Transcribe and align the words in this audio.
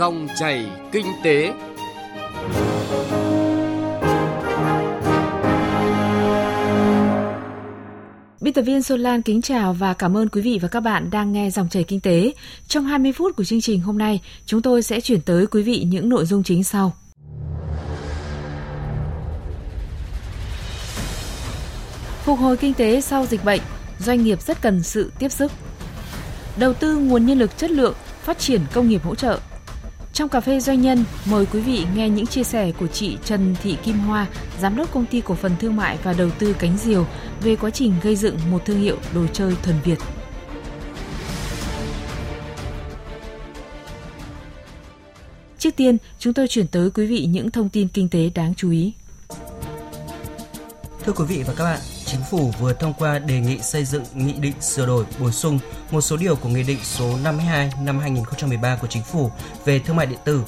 Dòng 0.00 0.28
chảy 0.38 0.66
kinh 0.92 1.06
tế. 1.24 1.52
Biên 8.40 8.54
tập 8.54 8.62
viên 8.62 8.82
Xuân 8.82 9.00
Lan 9.00 9.22
kính 9.22 9.42
chào 9.42 9.72
và 9.72 9.94
cảm 9.94 10.16
ơn 10.16 10.28
quý 10.28 10.40
vị 10.40 10.58
và 10.62 10.68
các 10.68 10.80
bạn 10.80 11.10
đang 11.10 11.32
nghe 11.32 11.50
dòng 11.50 11.68
chảy 11.68 11.84
kinh 11.84 12.00
tế. 12.00 12.32
Trong 12.68 12.84
20 12.84 13.12
phút 13.12 13.36
của 13.36 13.44
chương 13.44 13.60
trình 13.60 13.80
hôm 13.80 13.98
nay, 13.98 14.20
chúng 14.46 14.62
tôi 14.62 14.82
sẽ 14.82 15.00
chuyển 15.00 15.20
tới 15.20 15.46
quý 15.46 15.62
vị 15.62 15.84
những 15.86 16.08
nội 16.08 16.26
dung 16.26 16.42
chính 16.42 16.64
sau. 16.64 16.92
Phục 22.24 22.38
hồi 22.38 22.56
kinh 22.56 22.74
tế 22.74 23.00
sau 23.00 23.26
dịch 23.26 23.44
bệnh, 23.44 23.60
doanh 23.98 24.24
nghiệp 24.24 24.42
rất 24.42 24.62
cần 24.62 24.82
sự 24.82 25.12
tiếp 25.18 25.28
sức. 25.28 25.52
Đầu 26.58 26.72
tư 26.74 26.96
nguồn 26.96 27.26
nhân 27.26 27.38
lực 27.38 27.58
chất 27.58 27.70
lượng, 27.70 27.94
phát 28.22 28.38
triển 28.38 28.60
công 28.72 28.88
nghiệp 28.88 29.02
hỗ 29.04 29.14
trợ. 29.14 29.40
Trong 30.20 30.28
cà 30.28 30.40
phê 30.40 30.60
doanh 30.60 30.82
nhân, 30.82 31.04
mời 31.24 31.46
quý 31.52 31.60
vị 31.60 31.84
nghe 31.94 32.08
những 32.08 32.26
chia 32.26 32.44
sẻ 32.44 32.72
của 32.80 32.86
chị 32.86 33.16
Trần 33.24 33.54
Thị 33.62 33.76
Kim 33.82 33.98
Hoa, 33.98 34.26
giám 34.60 34.76
đốc 34.76 34.92
công 34.92 35.06
ty 35.06 35.20
cổ 35.20 35.34
phần 35.34 35.52
thương 35.60 35.76
mại 35.76 35.98
và 36.02 36.12
đầu 36.12 36.30
tư 36.38 36.56
Cánh 36.58 36.78
Diều 36.78 37.06
về 37.42 37.56
quá 37.56 37.70
trình 37.70 37.94
gây 38.02 38.16
dựng 38.16 38.36
một 38.50 38.64
thương 38.64 38.80
hiệu 38.80 38.96
đồ 39.14 39.26
chơi 39.32 39.54
thuần 39.62 39.76
Việt. 39.84 39.98
Trước 45.58 45.76
tiên, 45.76 45.96
chúng 46.18 46.34
tôi 46.34 46.48
chuyển 46.48 46.66
tới 46.66 46.90
quý 46.90 47.06
vị 47.06 47.26
những 47.26 47.50
thông 47.50 47.68
tin 47.68 47.88
kinh 47.88 48.08
tế 48.08 48.30
đáng 48.34 48.54
chú 48.56 48.70
ý. 48.70 48.92
Thưa 51.04 51.12
quý 51.12 51.24
vị 51.28 51.42
và 51.46 51.54
các 51.56 51.64
bạn, 51.64 51.80
Chính 52.10 52.20
phủ 52.30 52.52
vừa 52.60 52.72
thông 52.72 52.92
qua 52.92 53.18
đề 53.18 53.40
nghị 53.40 53.58
xây 53.58 53.84
dựng 53.84 54.04
nghị 54.14 54.32
định 54.32 54.60
sửa 54.60 54.86
đổi 54.86 55.04
bổ 55.20 55.30
sung 55.30 55.58
một 55.90 56.00
số 56.00 56.16
điều 56.16 56.36
của 56.36 56.48
Nghị 56.48 56.62
định 56.62 56.78
số 56.82 57.16
52 57.24 57.72
năm 57.82 57.98
2013 57.98 58.76
của 58.76 58.86
Chính 58.86 59.02
phủ 59.02 59.30
về 59.64 59.78
thương 59.78 59.96
mại 59.96 60.06
điện 60.06 60.18
tử. 60.24 60.42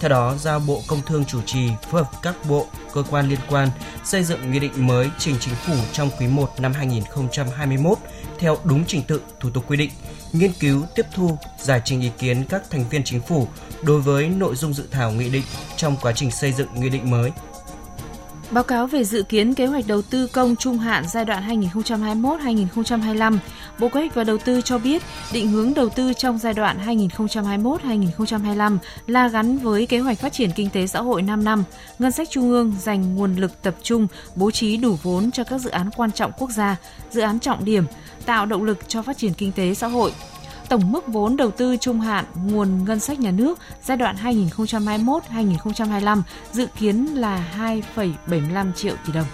Theo 0.00 0.08
đó, 0.08 0.34
giao 0.38 0.60
Bộ 0.60 0.82
Công 0.88 1.02
Thương 1.06 1.24
chủ 1.24 1.40
trì 1.46 1.68
phối 1.90 2.04
hợp 2.04 2.10
các 2.22 2.34
bộ, 2.48 2.66
cơ 2.92 3.02
quan 3.10 3.28
liên 3.28 3.38
quan 3.48 3.68
xây 4.04 4.24
dựng 4.24 4.50
nghị 4.50 4.58
định 4.58 4.86
mới 4.86 5.10
trình 5.18 5.36
Chính 5.40 5.54
phủ 5.54 5.74
trong 5.92 6.10
quý 6.18 6.26
1 6.26 6.50
năm 6.60 6.72
2021 6.72 7.98
theo 8.38 8.58
đúng 8.64 8.84
trình 8.86 9.02
tự 9.02 9.20
thủ 9.40 9.50
tục 9.50 9.64
quy 9.68 9.76
định, 9.76 9.90
nghiên 10.32 10.52
cứu, 10.60 10.82
tiếp 10.94 11.06
thu, 11.14 11.38
giải 11.58 11.82
trình 11.84 12.00
ý 12.00 12.10
kiến 12.18 12.44
các 12.48 12.70
thành 12.70 12.84
viên 12.90 13.04
chính 13.04 13.20
phủ 13.20 13.48
đối 13.82 14.00
với 14.00 14.28
nội 14.28 14.56
dung 14.56 14.74
dự 14.74 14.84
thảo 14.90 15.12
nghị 15.12 15.30
định 15.30 15.44
trong 15.76 15.96
quá 16.02 16.12
trình 16.12 16.30
xây 16.30 16.52
dựng 16.52 16.68
nghị 16.74 16.88
định 16.88 17.10
mới 17.10 17.30
Báo 18.50 18.64
cáo 18.64 18.86
về 18.86 19.04
dự 19.04 19.22
kiến 19.22 19.54
kế 19.54 19.66
hoạch 19.66 19.86
đầu 19.86 20.02
tư 20.02 20.26
công 20.26 20.56
trung 20.56 20.78
hạn 20.78 21.04
giai 21.08 21.24
đoạn 21.24 21.62
2021-2025, 21.62 23.38
Bộ 23.78 23.88
Kế 23.88 24.00
hoạch 24.00 24.14
và 24.14 24.24
Đầu 24.24 24.38
tư 24.38 24.60
cho 24.60 24.78
biết 24.78 25.02
định 25.32 25.48
hướng 25.48 25.74
đầu 25.74 25.88
tư 25.88 26.12
trong 26.12 26.38
giai 26.38 26.54
đoạn 26.54 26.78
2021-2025 26.86 28.78
là 29.06 29.28
gắn 29.28 29.58
với 29.58 29.86
kế 29.86 29.98
hoạch 29.98 30.18
phát 30.18 30.32
triển 30.32 30.50
kinh 30.50 30.70
tế 30.70 30.86
xã 30.86 31.00
hội 31.00 31.22
5 31.22 31.44
năm. 31.44 31.64
Ngân 31.98 32.12
sách 32.12 32.30
trung 32.30 32.50
ương 32.50 32.74
dành 32.80 33.14
nguồn 33.14 33.36
lực 33.36 33.62
tập 33.62 33.74
trung 33.82 34.06
bố 34.34 34.50
trí 34.50 34.76
đủ 34.76 34.96
vốn 35.02 35.30
cho 35.30 35.44
các 35.44 35.58
dự 35.58 35.70
án 35.70 35.90
quan 35.96 36.12
trọng 36.12 36.32
quốc 36.38 36.50
gia, 36.50 36.76
dự 37.10 37.20
án 37.20 37.40
trọng 37.40 37.64
điểm, 37.64 37.84
tạo 38.26 38.46
động 38.46 38.64
lực 38.64 38.88
cho 38.88 39.02
phát 39.02 39.18
triển 39.18 39.32
kinh 39.34 39.52
tế 39.52 39.74
xã 39.74 39.86
hội, 39.86 40.12
tổng 40.68 40.92
mức 40.92 41.06
vốn 41.06 41.36
đầu 41.36 41.50
tư 41.50 41.76
trung 41.80 42.00
hạn 42.00 42.24
nguồn 42.44 42.84
ngân 42.84 43.00
sách 43.00 43.20
nhà 43.20 43.30
nước 43.30 43.58
giai 43.84 43.96
đoạn 43.96 44.16
2021-2025 44.16 46.22
dự 46.52 46.66
kiến 46.78 47.06
là 47.06 47.44
2,75 47.94 48.72
triệu 48.72 48.94
tỷ 49.06 49.12
đồng. 49.12 49.26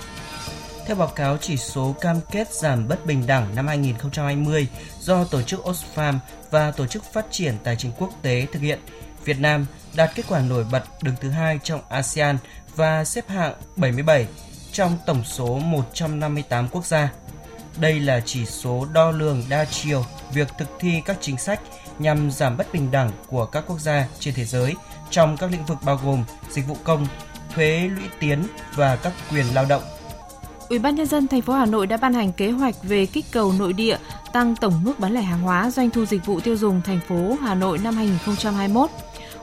Theo 0.87 0.97
báo 0.97 1.09
cáo 1.09 1.37
chỉ 1.37 1.57
số 1.57 1.95
cam 2.01 2.17
kết 2.31 2.53
giảm 2.53 2.89
bất 2.89 3.07
bình 3.07 3.27
đẳng 3.27 3.55
năm 3.55 3.67
2020 3.67 4.69
do 5.01 5.25
Tổ 5.25 5.43
chức 5.43 5.65
Oxfam 5.65 6.15
và 6.51 6.71
Tổ 6.71 6.87
chức 6.87 7.05
Phát 7.13 7.27
triển 7.31 7.55
Tài 7.65 7.77
chính 7.77 7.93
Quốc 7.99 8.11
tế 8.23 8.47
thực 8.53 8.61
hiện, 8.61 8.79
Việt 9.25 9.41
Nam 9.41 9.67
đạt 9.97 10.11
kết 10.15 10.23
quả 10.29 10.41
nổi 10.41 10.67
bật 10.73 10.83
đứng 11.03 11.15
thứ 11.21 11.31
hai 11.31 11.59
trong 11.63 11.81
ASEAN 11.89 12.39
và 12.77 13.05
xếp 13.05 13.29
hạng 13.29 13.55
77 13.77 14.27
trong 14.73 14.99
tổng 15.07 15.25
số 15.25 15.59
158 15.59 16.69
quốc 16.69 16.87
gia. 16.87 17.13
Đây 17.77 18.01
là 18.01 18.23
chỉ 18.27 18.47
số 18.47 18.87
đo 18.93 19.11
lường 19.11 19.43
đa 19.49 19.65
chiều 19.65 20.05
việc 20.33 20.49
thực 20.59 20.69
thi 20.79 21.03
các 21.05 21.17
chính 21.21 21.39
sách 21.39 21.61
nhằm 21.99 22.31
giảm 22.31 22.57
bất 22.57 22.73
bình 22.73 22.91
đẳng 22.91 23.11
của 23.29 23.47
các 23.47 23.65
quốc 23.67 23.81
gia 23.81 24.09
trên 24.19 24.35
thế 24.35 24.45
giới 24.45 24.75
trong 25.11 25.37
các 25.37 25.51
lĩnh 25.51 25.65
vực 25.65 25.79
bao 25.85 26.01
gồm 26.05 26.25
dịch 26.51 26.67
vụ 26.69 26.77
công, 26.85 27.07
thuế 27.55 27.91
lũy 27.97 28.05
tiến 28.21 28.43
và 28.75 28.97
các 28.97 29.13
quyền 29.31 29.47
lao 29.55 29.65
động. 29.69 29.83
Ủy 30.69 30.79
ban 30.79 30.95
nhân 30.95 31.07
dân 31.07 31.29
thành 31.29 31.43
phố 31.43 31.53
Hà 31.53 31.67
Nội 31.67 31.87
đã 31.87 31.97
ban 31.97 32.15
hành 32.15 32.33
kế 32.33 32.51
hoạch 32.51 32.75
về 32.83 33.07
kích 33.07 33.27
cầu 33.33 33.53
nội 33.59 33.73
địa, 33.73 33.97
tăng 34.33 34.57
tổng 34.57 34.85
mức 34.85 34.99
bán 34.99 35.13
lẻ 35.13 35.23
hàng 35.23 35.43
hóa, 35.43 35.71
doanh 35.71 35.91
thu 35.91 36.07
dịch 36.07 36.27
vụ 36.27 36.41
tiêu 36.41 36.57
dùng 36.57 36.81
thành 36.83 37.01
phố 37.09 37.37
Hà 37.41 37.55
Nội 37.55 37.79
năm 37.79 37.97
2021. 37.97 38.91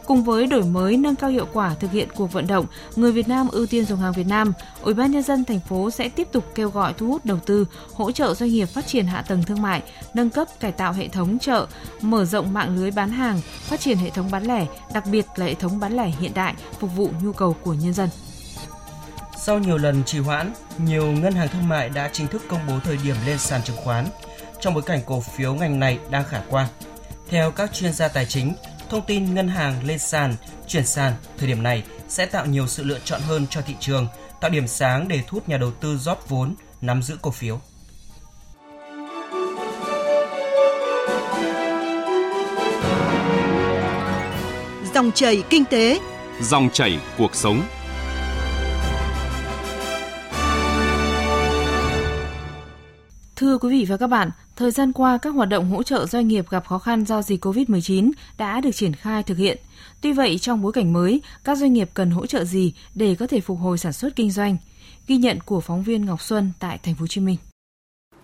Cùng 0.05 0.23
với 0.23 0.47
đổi 0.47 0.63
mới 0.63 0.97
nâng 0.97 1.15
cao 1.15 1.29
hiệu 1.29 1.47
quả 1.53 1.75
thực 1.79 1.91
hiện 1.91 2.09
cuộc 2.15 2.31
vận 2.31 2.47
động 2.47 2.65
Người 2.95 3.11
Việt 3.11 3.27
Nam 3.27 3.47
ưu 3.51 3.65
tiên 3.65 3.85
dùng 3.85 3.99
hàng 3.99 4.13
Việt 4.13 4.27
Nam, 4.27 4.53
Ủy 4.81 4.93
ban 4.93 5.11
nhân 5.11 5.23
dân 5.23 5.45
thành 5.45 5.59
phố 5.59 5.91
sẽ 5.91 6.09
tiếp 6.09 6.27
tục 6.31 6.45
kêu 6.55 6.69
gọi 6.69 6.93
thu 6.93 7.07
hút 7.07 7.25
đầu 7.25 7.39
tư, 7.45 7.65
hỗ 7.93 8.11
trợ 8.11 8.33
doanh 8.33 8.49
nghiệp 8.49 8.65
phát 8.65 8.87
triển 8.87 9.05
hạ 9.05 9.21
tầng 9.21 9.43
thương 9.43 9.61
mại, 9.61 9.81
nâng 10.13 10.29
cấp 10.29 10.47
cải 10.59 10.71
tạo 10.71 10.93
hệ 10.93 11.07
thống 11.07 11.39
chợ, 11.39 11.67
mở 12.01 12.25
rộng 12.25 12.53
mạng 12.53 12.75
lưới 12.75 12.91
bán 12.91 13.09
hàng, 13.09 13.41
phát 13.61 13.79
triển 13.79 13.97
hệ 13.97 14.09
thống 14.09 14.31
bán 14.31 14.43
lẻ, 14.43 14.65
đặc 14.93 15.03
biệt 15.11 15.25
là 15.35 15.45
hệ 15.45 15.53
thống 15.53 15.79
bán 15.79 15.93
lẻ 15.97 16.11
hiện 16.19 16.33
đại 16.33 16.53
phục 16.79 16.95
vụ 16.95 17.09
nhu 17.21 17.33
cầu 17.33 17.55
của 17.61 17.73
nhân 17.73 17.93
dân. 17.93 18.09
Sau 19.37 19.59
nhiều 19.59 19.77
lần 19.77 20.03
trì 20.03 20.19
hoãn, 20.19 20.53
nhiều 20.77 21.11
ngân 21.11 21.33
hàng 21.33 21.47
thương 21.47 21.69
mại 21.69 21.89
đã 21.89 22.09
chính 22.13 22.27
thức 22.27 22.41
công 22.49 22.59
bố 22.67 22.79
thời 22.83 22.97
điểm 23.03 23.15
lên 23.25 23.37
sàn 23.37 23.63
chứng 23.63 23.77
khoán 23.83 24.05
trong 24.59 24.73
bối 24.73 24.83
cảnh 24.83 24.99
cổ 25.05 25.21
phiếu 25.21 25.53
ngành 25.53 25.79
này 25.79 25.99
đang 26.09 26.23
khả 26.23 26.41
quan. 26.49 26.67
Theo 27.29 27.51
các 27.51 27.73
chuyên 27.73 27.93
gia 27.93 28.07
tài 28.07 28.25
chính, 28.25 28.53
thông 28.91 29.05
tin 29.05 29.35
ngân 29.35 29.47
hàng 29.47 29.83
lên 29.85 29.99
sàn, 29.99 30.35
chuyển 30.67 30.85
sàn 30.85 31.13
thời 31.37 31.47
điểm 31.47 31.63
này 31.63 31.83
sẽ 32.07 32.25
tạo 32.25 32.45
nhiều 32.45 32.67
sự 32.67 32.83
lựa 32.83 32.99
chọn 33.05 33.21
hơn 33.21 33.47
cho 33.49 33.61
thị 33.61 33.75
trường, 33.79 34.07
tạo 34.41 34.51
điểm 34.51 34.67
sáng 34.67 35.07
để 35.07 35.21
thu 35.27 35.35
hút 35.35 35.49
nhà 35.49 35.57
đầu 35.57 35.71
tư 35.71 35.97
rót 35.97 36.29
vốn, 36.29 36.55
nắm 36.81 37.01
giữ 37.01 37.17
cổ 37.21 37.31
phiếu. 37.31 37.59
Dòng 44.93 45.11
chảy 45.11 45.43
kinh 45.49 45.65
tế, 45.65 45.99
dòng 46.41 46.69
chảy 46.73 46.99
cuộc 47.17 47.35
sống. 47.35 47.63
Thưa 53.35 53.57
quý 53.57 53.69
vị 53.69 53.85
và 53.89 53.97
các 53.97 54.07
bạn, 54.07 54.31
thời 54.61 54.71
gian 54.71 54.93
qua 54.93 55.17
các 55.17 55.29
hoạt 55.29 55.49
động 55.49 55.69
hỗ 55.71 55.83
trợ 55.83 56.05
doanh 56.05 56.27
nghiệp 56.27 56.45
gặp 56.49 56.65
khó 56.67 56.79
khăn 56.79 57.05
do 57.05 57.21
dịch 57.21 57.45
COVID-19 57.45 58.11
đã 58.37 58.61
được 58.61 58.71
triển 58.71 58.93
khai 58.93 59.23
thực 59.23 59.37
hiện. 59.37 59.57
Tuy 60.01 60.13
vậy, 60.13 60.37
trong 60.37 60.61
bối 60.61 60.71
cảnh 60.71 60.93
mới, 60.93 61.21
các 61.43 61.57
doanh 61.57 61.73
nghiệp 61.73 61.89
cần 61.93 62.11
hỗ 62.11 62.25
trợ 62.25 62.43
gì 62.43 62.73
để 62.95 63.15
có 63.15 63.27
thể 63.27 63.41
phục 63.41 63.59
hồi 63.59 63.77
sản 63.77 63.93
xuất 63.93 64.15
kinh 64.15 64.31
doanh? 64.31 64.57
Ghi 65.07 65.17
nhận 65.17 65.37
của 65.45 65.59
phóng 65.59 65.83
viên 65.83 66.05
Ngọc 66.05 66.21
Xuân 66.21 66.51
tại 66.59 66.79
thành 66.83 66.95
phố 66.95 67.01
Hồ 67.01 67.07
Chí 67.07 67.21
Minh. 67.21 67.37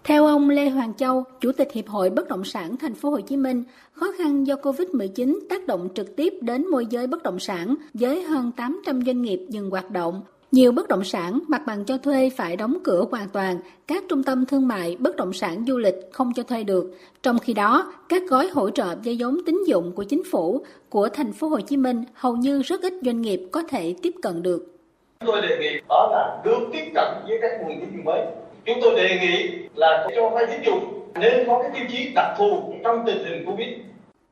Theo 0.03 0.25
ông 0.25 0.49
Lê 0.49 0.69
Hoàng 0.69 0.93
Châu, 0.97 1.23
Chủ 1.41 1.51
tịch 1.51 1.67
Hiệp 1.73 1.87
hội 1.87 2.09
Bất 2.09 2.27
động 2.27 2.43
sản 2.43 2.77
Thành 2.77 2.95
phố 2.95 3.09
Hồ 3.09 3.19
Chí 3.21 3.37
Minh, 3.37 3.63
khó 3.91 4.07
khăn 4.17 4.47
do 4.47 4.55
Covid-19 4.55 5.39
tác 5.49 5.67
động 5.67 5.89
trực 5.95 6.15
tiếp 6.15 6.33
đến 6.41 6.67
môi 6.71 6.85
giới 6.89 7.07
bất 7.07 7.23
động 7.23 7.39
sản 7.39 7.75
với 7.93 8.23
hơn 8.23 8.51
800 8.51 9.05
doanh 9.05 9.21
nghiệp 9.21 9.39
dừng 9.49 9.69
hoạt 9.69 9.91
động, 9.91 10.23
nhiều 10.51 10.71
bất 10.71 10.87
động 10.87 11.03
sản 11.03 11.39
mặt 11.47 11.61
bằng 11.67 11.85
cho 11.85 11.97
thuê 11.97 12.29
phải 12.29 12.55
đóng 12.55 12.77
cửa 12.83 13.05
hoàn 13.11 13.29
toàn, 13.29 13.59
các 13.87 14.03
trung 14.09 14.23
tâm 14.23 14.45
thương 14.45 14.67
mại, 14.67 14.95
bất 14.99 15.15
động 15.15 15.33
sản 15.33 15.65
du 15.67 15.77
lịch 15.77 15.95
không 16.11 16.33
cho 16.35 16.43
thuê 16.43 16.63
được. 16.63 16.97
Trong 17.23 17.39
khi 17.39 17.53
đó, 17.53 17.93
các 18.09 18.21
gói 18.29 18.47
hỗ 18.47 18.69
trợ 18.69 18.95
dây 19.03 19.17
vốn 19.19 19.37
tín 19.45 19.63
dụng 19.67 19.91
của 19.95 20.03
chính 20.03 20.23
phủ 20.31 20.65
của 20.89 21.09
thành 21.09 21.33
phố 21.33 21.47
Hồ 21.47 21.59
Chí 21.59 21.77
Minh 21.77 22.03
hầu 22.13 22.35
như 22.35 22.61
rất 22.61 22.81
ít 22.81 22.93
doanh 23.01 23.21
nghiệp 23.21 23.41
có 23.51 23.63
thể 23.69 23.95
tiếp 24.01 24.13
cận 24.21 24.43
được. 24.43 24.77
Chúng 25.19 25.29
Tôi 25.31 25.41
đề 25.41 25.57
nghị 25.59 25.79
đó 25.89 26.09
là 26.11 26.41
được 26.45 26.59
tiếp 26.73 26.85
cận 26.95 27.07
với 27.27 27.37
các 27.41 27.51
nguồn 27.61 27.79
tín 27.79 27.89
dụng 27.95 28.05
mới. 28.05 28.21
Chúng 28.65 28.79
tôi 28.81 28.95
đề 28.95 29.19
nghị 29.21 29.49
là 29.75 30.07
cho 30.15 30.29
vay 30.29 30.45
tín 30.45 30.61
dụng 30.65 31.09
nên 31.19 31.47
có 31.47 31.59
cái 31.61 31.71
tiêu 31.73 31.85
chí 31.91 32.11
đặc 32.15 32.35
thù 32.37 32.73
trong 32.83 33.03
tình 33.05 33.25
hình 33.25 33.45
Covid 33.45 33.67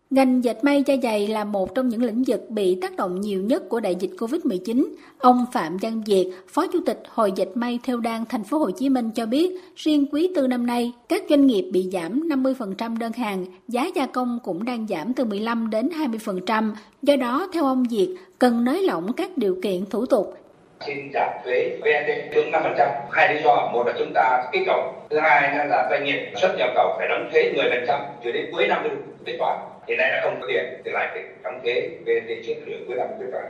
Ngành 0.09 0.43
dệt 0.43 0.63
may 0.63 0.83
da 0.85 0.95
dày 1.03 1.27
là 1.27 1.43
một 1.43 1.75
trong 1.75 1.90
những 1.90 2.03
lĩnh 2.03 2.23
vực 2.28 2.49
bị 2.49 2.79
tác 2.81 2.96
động 2.96 3.22
nhiều 3.22 3.41
nhất 3.41 3.69
của 3.69 3.79
đại 3.79 3.96
dịch 3.96 4.11
Covid-19. 4.17 4.85
Ông 5.19 5.46
Phạm 5.53 5.78
Văn 5.78 6.03
Việt, 6.05 6.31
Phó 6.47 6.67
Chủ 6.73 6.79
tịch 6.85 7.02
Hội 7.09 7.31
dệt 7.35 7.47
may 7.55 7.79
theo 7.84 7.99
đan 7.99 8.25
thành 8.29 8.43
phố 8.43 8.57
Hồ 8.57 8.72
Chí 8.72 8.90
Minh 8.90 9.09
cho 9.16 9.25
biết, 9.25 9.52
riêng 9.75 10.05
quý 10.11 10.31
tư 10.35 10.47
năm 10.47 10.66
nay, 10.66 10.91
các 11.09 11.23
doanh 11.29 11.47
nghiệp 11.47 11.69
bị 11.73 11.90
giảm 11.93 12.29
50% 12.29 12.97
đơn 12.97 13.11
hàng, 13.11 13.46
giá 13.67 13.90
gia 13.96 14.05
công 14.05 14.40
cũng 14.43 14.66
đang 14.66 14.87
giảm 14.87 15.13
từ 15.13 15.25
15 15.25 15.69
đến 15.69 15.90
20%. 15.90 16.72
Do 17.02 17.16
đó, 17.16 17.47
theo 17.53 17.63
ông 17.63 17.84
Việt, 17.90 18.16
cần 18.40 18.63
nới 18.66 18.84
lỏng 18.84 19.13
các 19.13 19.37
điều 19.37 19.57
kiện 19.63 19.85
thủ 19.90 20.05
tục 20.05 20.37
xin 20.85 21.11
giảm 21.13 21.29
thuế 21.43 21.78
VAT 21.81 22.34
xuống 22.35 22.52
5%. 22.52 22.90
Hai 23.11 23.34
lý 23.34 23.41
do, 23.43 23.69
một 23.73 23.87
là 23.87 23.93
chúng 23.99 24.11
ta 24.13 24.43
kích 24.52 24.63
cầu, 24.66 24.93
thứ 25.09 25.19
hai 25.19 25.67
là 25.67 25.87
doanh 25.91 26.03
nghiệp 26.03 26.31
xuất 26.35 26.55
nhập 26.57 26.69
khẩu 26.75 26.96
phải 26.97 27.07
đóng 27.07 27.29
thuế 27.31 27.53
10% 27.53 27.99
cho 28.23 28.31
đến 28.31 28.46
cuối 28.52 28.67
năm 28.67 28.84
mới 28.84 28.91
được 29.25 29.35
toán 29.40 29.57
hiện 29.87 29.97
nay 29.97 30.09
đã 30.11 30.22
không 30.23 30.37
có 30.41 30.47
tiền 30.47 30.64
thì 30.85 30.91
lại 30.91 31.08
phải 31.14 31.23
đóng 31.43 31.59
thuế 31.64 31.73
về 32.05 32.41
trước 32.46 32.53
lửa 32.66 32.78
cuối 32.87 32.96
năm 32.96 33.08
quyết 33.20 33.28
toán 33.32 33.46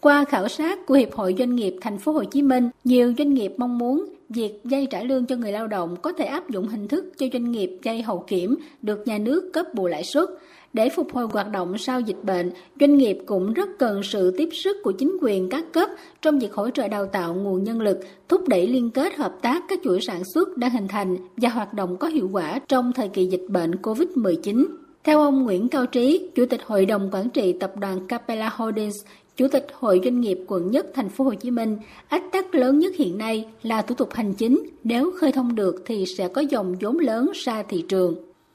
qua 0.00 0.24
khảo 0.24 0.48
sát 0.48 0.86
của 0.86 0.94
Hiệp 0.94 1.12
hội 1.12 1.34
Doanh 1.38 1.56
nghiệp 1.56 1.74
Thành 1.80 1.98
phố 1.98 2.12
Hồ 2.12 2.24
Chí 2.24 2.42
Minh, 2.42 2.70
nhiều 2.84 3.14
doanh 3.18 3.34
nghiệp 3.34 3.52
mong 3.56 3.78
muốn 3.78 4.04
việc 4.28 4.52
dây 4.64 4.86
trả 4.90 5.02
lương 5.02 5.26
cho 5.26 5.36
người 5.36 5.52
lao 5.52 5.66
động 5.66 5.96
có 6.02 6.12
thể 6.12 6.24
áp 6.24 6.50
dụng 6.50 6.68
hình 6.68 6.88
thức 6.88 7.12
cho 7.18 7.26
doanh 7.32 7.50
nghiệp 7.50 7.70
dây 7.82 8.02
hậu 8.02 8.24
kiểm 8.26 8.56
được 8.82 9.06
nhà 9.06 9.18
nước 9.18 9.50
cấp 9.52 9.66
bù 9.74 9.86
lãi 9.86 10.04
suất. 10.04 10.28
Để 10.72 10.88
phục 10.88 11.12
hồi 11.12 11.26
hoạt 11.32 11.50
động 11.52 11.78
sau 11.78 12.00
dịch 12.00 12.16
bệnh, 12.22 12.50
doanh 12.80 12.96
nghiệp 12.96 13.18
cũng 13.26 13.52
rất 13.52 13.68
cần 13.78 14.02
sự 14.02 14.34
tiếp 14.38 14.48
sức 14.52 14.76
của 14.82 14.92
chính 14.92 15.16
quyền 15.22 15.48
các 15.48 15.64
cấp 15.72 15.88
trong 16.22 16.38
việc 16.38 16.52
hỗ 16.52 16.70
trợ 16.70 16.88
đào 16.88 17.06
tạo 17.06 17.34
nguồn 17.34 17.64
nhân 17.64 17.80
lực, 17.80 17.98
thúc 18.28 18.48
đẩy 18.48 18.66
liên 18.66 18.90
kết 18.90 19.14
hợp 19.14 19.32
tác 19.42 19.62
các 19.68 19.78
chuỗi 19.84 20.00
sản 20.00 20.22
xuất 20.34 20.56
đang 20.56 20.70
hình 20.70 20.88
thành 20.88 21.16
và 21.36 21.48
hoạt 21.48 21.74
động 21.74 21.96
có 21.96 22.08
hiệu 22.08 22.28
quả 22.32 22.60
trong 22.68 22.92
thời 22.92 23.08
kỳ 23.08 23.26
dịch 23.26 23.44
bệnh 23.48 23.72
COVID-19. 23.72 24.66
Theo 25.04 25.20
ông 25.20 25.44
Nguyễn 25.44 25.68
Cao 25.68 25.86
Trí, 25.86 26.30
Chủ 26.34 26.46
tịch 26.46 26.60
Hội 26.66 26.86
đồng 26.86 27.10
Quản 27.12 27.30
trị 27.30 27.54
Tập 27.60 27.70
đoàn 27.76 28.06
Capella 28.08 28.50
Holdings, 28.52 28.96
Chủ 29.36 29.48
tịch 29.52 29.66
Hội 29.74 30.00
Doanh 30.04 30.20
nghiệp 30.20 30.38
quận 30.48 30.70
nhất 30.70 30.86
thành 30.94 31.08
phố 31.08 31.24
Hồ 31.24 31.34
Chí 31.34 31.50
Minh, 31.50 31.78
ách 32.08 32.22
tắc 32.32 32.54
lớn 32.54 32.78
nhất 32.78 32.92
hiện 32.98 33.18
nay 33.18 33.44
là 33.62 33.82
thủ 33.82 33.94
tục 33.94 34.08
hành 34.14 34.32
chính, 34.34 34.66
nếu 34.84 35.12
khơi 35.20 35.32
thông 35.32 35.54
được 35.54 35.74
thì 35.86 36.04
sẽ 36.18 36.28
có 36.34 36.40
dòng 36.40 36.74
vốn 36.80 36.98
lớn 36.98 37.30
ra 37.34 37.62
thị 37.68 37.84
trường. 37.88 38.14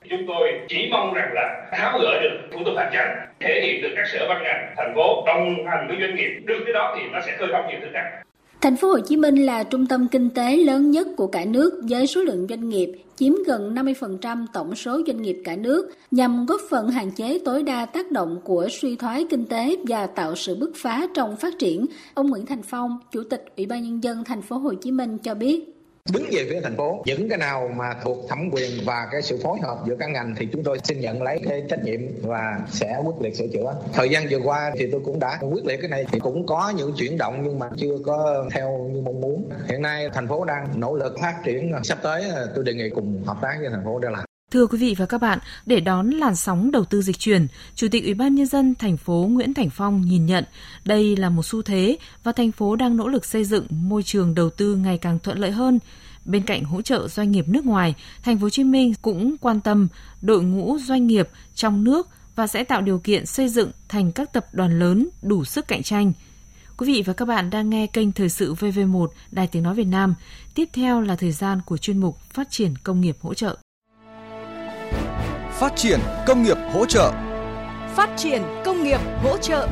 Chúng 0.09 0.19
tôi 0.27 0.49
chỉ 0.67 0.87
mong 0.91 1.13
rằng 1.13 1.29
là 1.33 1.67
tháo 1.71 1.99
gỡ 1.99 2.21
được 2.21 2.37
thủ 2.51 2.59
tục 2.65 2.73
hành 2.77 2.89
chính, 2.91 3.29
thể 3.39 3.61
hiện 3.63 3.81
được 3.81 3.93
các 3.95 4.05
sở 4.13 4.25
ban 4.29 4.43
ngành, 4.43 4.73
thành 4.77 4.93
phố 4.95 5.23
đồng 5.27 5.65
hành 5.67 5.87
với 5.87 5.97
doanh 5.99 6.15
nghiệp, 6.15 6.29
được 6.45 6.59
cái 6.65 6.73
đó 6.73 6.95
thì 6.97 7.09
nó 7.13 7.19
sẽ 7.25 7.37
khơi 7.37 7.47
thông 7.51 7.67
nhiều 7.69 7.79
thứ 7.81 7.87
khác. 7.93 8.21
Thành 8.65 8.75
phố 8.75 8.87
Hồ 8.87 8.99
Chí 8.99 9.17
Minh 9.17 9.45
là 9.45 9.63
trung 9.63 9.85
tâm 9.85 10.07
kinh 10.07 10.29
tế 10.29 10.57
lớn 10.57 10.91
nhất 10.91 11.07
của 11.17 11.27
cả 11.27 11.45
nước 11.45 11.81
với 11.89 12.07
số 12.07 12.21
lượng 12.21 12.47
doanh 12.49 12.69
nghiệp 12.69 12.91
chiếm 13.15 13.33
gần 13.47 13.75
50% 13.75 14.45
tổng 14.53 14.75
số 14.75 15.01
doanh 15.07 15.21
nghiệp 15.21 15.41
cả 15.43 15.55
nước, 15.55 15.89
nhằm 16.11 16.45
góp 16.45 16.61
phần 16.69 16.89
hạn 16.89 17.11
chế 17.11 17.39
tối 17.45 17.63
đa 17.63 17.85
tác 17.85 18.11
động 18.11 18.41
của 18.43 18.67
suy 18.81 18.95
thoái 18.95 19.25
kinh 19.29 19.45
tế 19.45 19.75
và 19.87 20.07
tạo 20.07 20.35
sự 20.35 20.55
bứt 20.55 20.71
phá 20.75 21.07
trong 21.13 21.35
phát 21.37 21.59
triển. 21.59 21.85
Ông 22.13 22.29
Nguyễn 22.29 22.45
Thành 22.45 22.61
Phong, 22.63 22.99
Chủ 23.11 23.23
tịch 23.23 23.45
Ủy 23.57 23.65
ban 23.65 23.83
nhân 23.83 24.03
dân 24.03 24.23
thành 24.23 24.41
phố 24.41 24.57
Hồ 24.57 24.73
Chí 24.73 24.91
Minh 24.91 25.17
cho 25.17 25.35
biết 25.35 25.74
đứng 26.11 26.29
về 26.31 26.47
phía 26.49 26.61
thành 26.61 26.77
phố, 26.77 27.03
những 27.05 27.29
cái 27.29 27.37
nào 27.37 27.71
mà 27.75 27.93
thuộc 28.03 28.29
thẩm 28.29 28.49
quyền 28.51 28.71
và 28.85 29.07
cái 29.11 29.21
sự 29.21 29.39
phối 29.43 29.57
hợp 29.63 29.77
giữa 29.87 29.95
các 29.99 30.09
ngành 30.09 30.35
thì 30.37 30.47
chúng 30.51 30.63
tôi 30.63 30.79
xin 30.83 30.99
nhận 30.99 31.23
lấy 31.23 31.39
cái 31.49 31.63
trách 31.69 31.83
nhiệm 31.83 31.99
và 32.21 32.59
sẽ 32.69 32.99
quyết 33.05 33.13
liệt 33.21 33.35
sửa 33.35 33.47
chữa. 33.53 33.75
Thời 33.93 34.09
gian 34.09 34.27
vừa 34.29 34.39
qua 34.43 34.71
thì 34.77 34.87
tôi 34.91 35.01
cũng 35.05 35.19
đã 35.19 35.39
quyết 35.51 35.65
liệt 35.65 35.77
cái 35.81 35.89
này. 35.89 36.05
Thì 36.11 36.19
cũng 36.19 36.45
có 36.45 36.73
những 36.77 36.93
chuyển 36.97 37.17
động 37.17 37.41
nhưng 37.43 37.59
mà 37.59 37.69
chưa 37.77 37.97
có 38.05 38.45
theo 38.51 38.89
như 38.93 39.01
mong 39.01 39.21
muốn. 39.21 39.49
Hiện 39.69 39.81
nay 39.81 40.09
thành 40.13 40.27
phố 40.27 40.45
đang 40.45 40.67
nỗ 40.75 40.95
lực 40.95 41.15
phát 41.21 41.35
triển. 41.45 41.73
Sắp 41.83 41.97
tới 42.03 42.29
à, 42.35 42.45
tôi 42.55 42.63
đề 42.63 42.73
nghị 42.73 42.89
cùng 42.89 43.23
hợp 43.25 43.37
tác 43.41 43.57
với 43.59 43.69
thành 43.69 43.85
phố 43.85 43.99
để 43.99 44.09
làm. 44.11 44.25
Thưa 44.55 44.67
quý 44.67 44.77
vị 44.77 44.95
và 44.97 45.05
các 45.05 45.21
bạn, 45.21 45.39
để 45.65 45.79
đón 45.79 46.09
làn 46.09 46.35
sóng 46.35 46.71
đầu 46.71 46.85
tư 46.85 47.01
dịch 47.01 47.19
chuyển, 47.19 47.47
Chủ 47.75 47.87
tịch 47.91 48.03
Ủy 48.03 48.13
ban 48.13 48.35
nhân 48.35 48.45
dân 48.45 48.75
thành 48.75 48.97
phố 48.97 49.27
Nguyễn 49.31 49.53
Thành 49.53 49.69
Phong 49.69 50.01
nhìn 50.01 50.25
nhận 50.25 50.43
đây 50.85 51.15
là 51.15 51.29
một 51.29 51.45
xu 51.45 51.61
thế 51.61 51.97
và 52.23 52.31
thành 52.31 52.51
phố 52.51 52.75
đang 52.75 52.97
nỗ 52.97 53.07
lực 53.07 53.25
xây 53.25 53.43
dựng 53.43 53.67
môi 53.69 54.03
trường 54.03 54.35
đầu 54.35 54.49
tư 54.49 54.75
ngày 54.75 54.97
càng 54.97 55.19
thuận 55.19 55.39
lợi 55.39 55.51
hơn. 55.51 55.79
Bên 56.25 56.43
cạnh 56.43 56.63
hỗ 56.63 56.81
trợ 56.81 57.07
doanh 57.07 57.31
nghiệp 57.31 57.47
nước 57.47 57.65
ngoài, 57.65 57.95
thành 58.23 58.37
phố 58.37 58.43
Hồ 58.43 58.49
Chí 58.49 58.63
Minh 58.63 58.93
cũng 59.01 59.35
quan 59.37 59.61
tâm 59.61 59.87
đội 60.21 60.43
ngũ 60.43 60.77
doanh 60.79 61.07
nghiệp 61.07 61.29
trong 61.55 61.83
nước 61.83 62.07
và 62.35 62.47
sẽ 62.47 62.63
tạo 62.63 62.81
điều 62.81 62.99
kiện 62.99 63.25
xây 63.25 63.49
dựng 63.49 63.71
thành 63.89 64.11
các 64.11 64.33
tập 64.33 64.45
đoàn 64.53 64.79
lớn 64.79 65.09
đủ 65.21 65.45
sức 65.45 65.67
cạnh 65.67 65.83
tranh. 65.83 66.13
Quý 66.77 66.87
vị 66.87 67.03
và 67.05 67.13
các 67.13 67.25
bạn 67.25 67.49
đang 67.49 67.69
nghe 67.69 67.87
kênh 67.87 68.11
Thời 68.11 68.29
sự 68.29 68.53
VV1 68.53 69.07
Đài 69.31 69.47
Tiếng 69.47 69.63
Nói 69.63 69.75
Việt 69.75 69.87
Nam. 69.87 70.15
Tiếp 70.53 70.69
theo 70.73 71.01
là 71.01 71.15
thời 71.15 71.31
gian 71.31 71.59
của 71.65 71.77
chuyên 71.77 71.97
mục 71.97 72.19
Phát 72.33 72.51
triển 72.51 72.73
công 72.83 73.01
nghiệp 73.01 73.17
hỗ 73.21 73.33
trợ. 73.33 73.57
Phát 75.59 75.73
triển 75.75 75.99
công 76.27 76.43
nghiệp 76.43 76.57
hỗ 76.73 76.85
trợ. 76.85 77.11
Phát 77.95 78.09
triển 78.17 78.41
công 78.65 78.83
nghiệp 78.83 78.99
hỗ 79.23 79.37
trợ. 79.37 79.67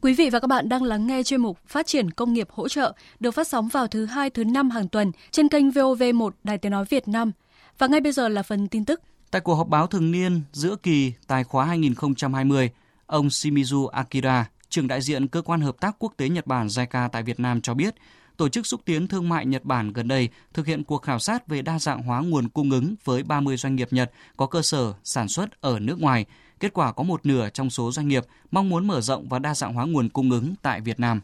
Quý 0.00 0.14
vị 0.14 0.30
và 0.30 0.40
các 0.40 0.46
bạn 0.46 0.68
đang 0.68 0.82
lắng 0.82 1.06
nghe 1.06 1.22
chuyên 1.22 1.40
mục 1.40 1.58
Phát 1.66 1.86
triển 1.86 2.10
công 2.10 2.32
nghiệp 2.32 2.48
hỗ 2.50 2.68
trợ 2.68 2.92
được 3.20 3.30
phát 3.30 3.48
sóng 3.48 3.68
vào 3.68 3.86
thứ 3.86 4.06
hai, 4.06 4.30
thứ 4.30 4.44
năm 4.44 4.70
hàng 4.70 4.88
tuần 4.88 5.12
trên 5.30 5.48
kênh 5.48 5.68
VOV1 5.70 6.30
Đài 6.44 6.58
Tiếng 6.58 6.72
Nói 6.72 6.84
Việt 6.88 7.08
Nam. 7.08 7.32
Và 7.78 7.86
ngay 7.86 8.00
bây 8.00 8.12
giờ 8.12 8.28
là 8.28 8.42
phần 8.42 8.68
tin 8.68 8.84
tức. 8.84 9.00
Tại 9.30 9.40
cuộc 9.40 9.54
họp 9.54 9.68
báo 9.68 9.86
thường 9.86 10.10
niên 10.10 10.40
giữa 10.52 10.76
kỳ 10.82 11.12
tài 11.26 11.44
khóa 11.44 11.64
2020, 11.64 12.70
ông 13.06 13.28
Shimizu 13.28 13.86
Akira, 13.86 14.46
trưởng 14.68 14.88
đại 14.88 15.00
diện 15.02 15.28
cơ 15.28 15.42
quan 15.42 15.60
hợp 15.60 15.76
tác 15.80 15.96
quốc 15.98 16.12
tế 16.16 16.28
Nhật 16.28 16.46
Bản 16.46 16.66
JICA 16.66 17.08
tại 17.08 17.22
Việt 17.22 17.40
Nam 17.40 17.60
cho 17.60 17.74
biết, 17.74 17.94
Tổ 18.42 18.48
chức 18.48 18.66
xúc 18.66 18.80
tiến 18.84 19.08
thương 19.08 19.28
mại 19.28 19.46
Nhật 19.46 19.64
Bản 19.64 19.92
gần 19.92 20.08
đây 20.08 20.28
thực 20.54 20.66
hiện 20.66 20.84
cuộc 20.84 21.02
khảo 21.02 21.18
sát 21.18 21.48
về 21.48 21.62
đa 21.62 21.78
dạng 21.78 22.02
hóa 22.02 22.20
nguồn 22.20 22.48
cung 22.48 22.70
ứng 22.70 22.94
với 23.04 23.22
30 23.22 23.56
doanh 23.56 23.76
nghiệp 23.76 23.88
Nhật 23.90 24.12
có 24.36 24.46
cơ 24.46 24.62
sở 24.62 24.92
sản 25.04 25.28
xuất 25.28 25.60
ở 25.60 25.78
nước 25.78 26.00
ngoài. 26.00 26.26
Kết 26.60 26.72
quả 26.72 26.92
có 26.92 27.02
một 27.02 27.26
nửa 27.26 27.48
trong 27.48 27.70
số 27.70 27.92
doanh 27.92 28.08
nghiệp 28.08 28.24
mong 28.50 28.68
muốn 28.68 28.86
mở 28.86 29.00
rộng 29.00 29.28
và 29.28 29.38
đa 29.38 29.54
dạng 29.54 29.74
hóa 29.74 29.86
nguồn 29.86 30.08
cung 30.08 30.30
ứng 30.30 30.54
tại 30.62 30.80
Việt 30.80 31.00
Nam. 31.00 31.20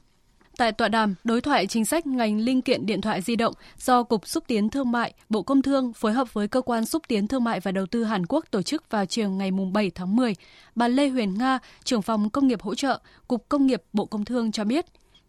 Tại 0.56 0.72
tọa 0.72 0.88
đàm, 0.88 1.14
đối 1.24 1.40
thoại 1.40 1.66
chính 1.66 1.84
sách 1.84 2.06
ngành 2.06 2.40
linh 2.40 2.62
kiện 2.62 2.86
điện 2.86 3.00
thoại 3.00 3.22
di 3.22 3.36
động 3.36 3.54
do 3.78 4.02
Cục 4.02 4.26
Xúc 4.28 4.44
tiến 4.46 4.68
Thương 4.70 4.92
mại, 4.92 5.14
Bộ 5.28 5.42
Công 5.42 5.62
Thương 5.62 5.92
phối 5.92 6.12
hợp 6.12 6.32
với 6.32 6.48
Cơ 6.48 6.60
quan 6.60 6.86
Xúc 6.86 7.02
tiến 7.08 7.28
Thương 7.28 7.44
mại 7.44 7.60
và 7.60 7.72
Đầu 7.72 7.86
tư 7.86 8.04
Hàn 8.04 8.26
Quốc 8.26 8.44
tổ 8.50 8.62
chức 8.62 8.90
vào 8.90 9.06
chiều 9.06 9.30
ngày 9.30 9.50
7 9.72 9.90
tháng 9.90 10.16
10, 10.16 10.34
bà 10.74 10.88
Lê 10.88 11.08
Huyền 11.08 11.38
Nga, 11.38 11.58
trưởng 11.84 12.02
phòng 12.02 12.30
công 12.30 12.48
nghiệp 12.48 12.62
hỗ 12.62 12.74
trợ, 12.74 13.00
Cục 13.28 13.48
Công 13.48 13.66
nghiệp 13.66 13.82
Bộ 13.92 14.04
Công 14.04 14.24
Thương 14.24 14.52
cho 14.52 14.64
biết, 14.64 14.86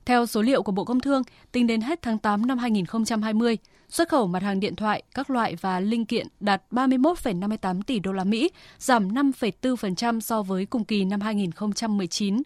theo 0.09 0.25
số 0.25 0.41
liệu 0.41 0.63
của 0.63 0.71
Bộ 0.71 0.83
Công 0.83 0.99
Thương, 0.99 1.21
tính 1.51 1.67
đến 1.67 1.81
hết 1.81 2.01
tháng 2.01 2.17
8 2.17 2.47
năm 2.47 2.57
2020, 2.57 3.57
xuất 3.89 4.09
khẩu 4.09 4.27
mặt 4.27 4.43
hàng 4.43 4.59
điện 4.59 4.75
thoại 4.75 5.03
các 5.15 5.29
loại 5.29 5.55
và 5.61 5.79
linh 5.79 6.05
kiện 6.05 6.27
đạt 6.39 6.61
31,58 6.71 7.81
tỷ 7.81 7.99
đô 7.99 8.11
la 8.11 8.23
Mỹ, 8.23 8.49
giảm 8.77 9.13
5,4% 9.13 10.19
so 10.19 10.41
với 10.41 10.65
cùng 10.65 10.85
kỳ 10.85 11.05
năm 11.05 11.21
2019. 11.21 12.41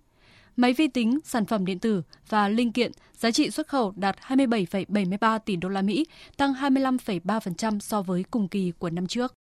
Máy 0.55 0.73
vi 0.73 0.87
tính, 0.87 1.19
sản 1.23 1.45
phẩm 1.45 1.65
điện 1.65 1.79
tử 1.79 2.01
và 2.29 2.49
linh 2.49 2.71
kiện 2.71 2.91
giá 3.13 3.31
trị 3.31 3.49
xuất 3.51 3.67
khẩu 3.67 3.93
đạt 3.95 4.15
27,73 4.27 5.39
tỷ 5.39 5.55
đô 5.55 5.69
la 5.69 5.81
Mỹ, 5.81 6.05
tăng 6.37 6.53
25,3% 6.53 7.79
so 7.79 8.01
với 8.01 8.23
cùng 8.31 8.47
kỳ 8.47 8.71
của 8.79 8.89
năm 8.89 9.07
trước. 9.07 9.33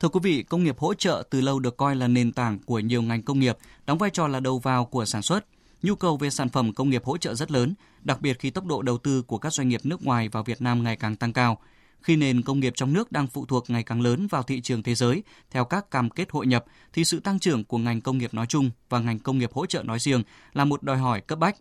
Thưa 0.00 0.08
quý 0.08 0.20
vị, 0.22 0.42
công 0.42 0.64
nghiệp 0.64 0.78
hỗ 0.78 0.94
trợ 0.94 1.22
từ 1.30 1.40
lâu 1.40 1.58
được 1.58 1.76
coi 1.76 1.96
là 1.96 2.08
nền 2.08 2.32
tảng 2.32 2.58
của 2.58 2.78
nhiều 2.78 3.02
ngành 3.02 3.22
công 3.22 3.40
nghiệp, 3.40 3.58
đóng 3.86 3.98
vai 3.98 4.10
trò 4.10 4.28
là 4.28 4.40
đầu 4.40 4.58
vào 4.58 4.84
của 4.84 5.04
sản 5.04 5.22
xuất. 5.22 5.46
Nhu 5.82 5.94
cầu 5.94 6.16
về 6.16 6.30
sản 6.30 6.48
phẩm 6.48 6.72
công 6.72 6.90
nghiệp 6.90 7.04
hỗ 7.04 7.16
trợ 7.16 7.34
rất 7.34 7.50
lớn, 7.50 7.74
đặc 8.02 8.20
biệt 8.20 8.38
khi 8.38 8.50
tốc 8.50 8.66
độ 8.66 8.82
đầu 8.82 8.98
tư 8.98 9.22
của 9.22 9.38
các 9.38 9.52
doanh 9.52 9.68
nghiệp 9.68 9.80
nước 9.84 10.04
ngoài 10.04 10.28
vào 10.28 10.42
Việt 10.42 10.62
Nam 10.62 10.82
ngày 10.82 10.96
càng 10.96 11.16
tăng 11.16 11.32
cao. 11.32 11.58
Khi 12.00 12.16
nền 12.16 12.42
công 12.42 12.60
nghiệp 12.60 12.72
trong 12.76 12.92
nước 12.92 13.12
đang 13.12 13.26
phụ 13.26 13.46
thuộc 13.46 13.70
ngày 13.70 13.82
càng 13.82 14.00
lớn 14.00 14.26
vào 14.26 14.42
thị 14.42 14.60
trường 14.60 14.82
thế 14.82 14.94
giới 14.94 15.22
theo 15.50 15.64
các 15.64 15.90
cam 15.90 16.10
kết 16.10 16.30
hội 16.30 16.46
nhập, 16.46 16.64
thì 16.92 17.04
sự 17.04 17.20
tăng 17.20 17.38
trưởng 17.38 17.64
của 17.64 17.78
ngành 17.78 18.00
công 18.00 18.18
nghiệp 18.18 18.34
nói 18.34 18.46
chung 18.46 18.70
và 18.88 18.98
ngành 18.98 19.18
công 19.18 19.38
nghiệp 19.38 19.52
hỗ 19.52 19.66
trợ 19.66 19.82
nói 19.82 19.98
riêng 19.98 20.22
là 20.52 20.64
một 20.64 20.82
đòi 20.82 20.98
hỏi 20.98 21.20
cấp 21.20 21.38
bách. 21.38 21.56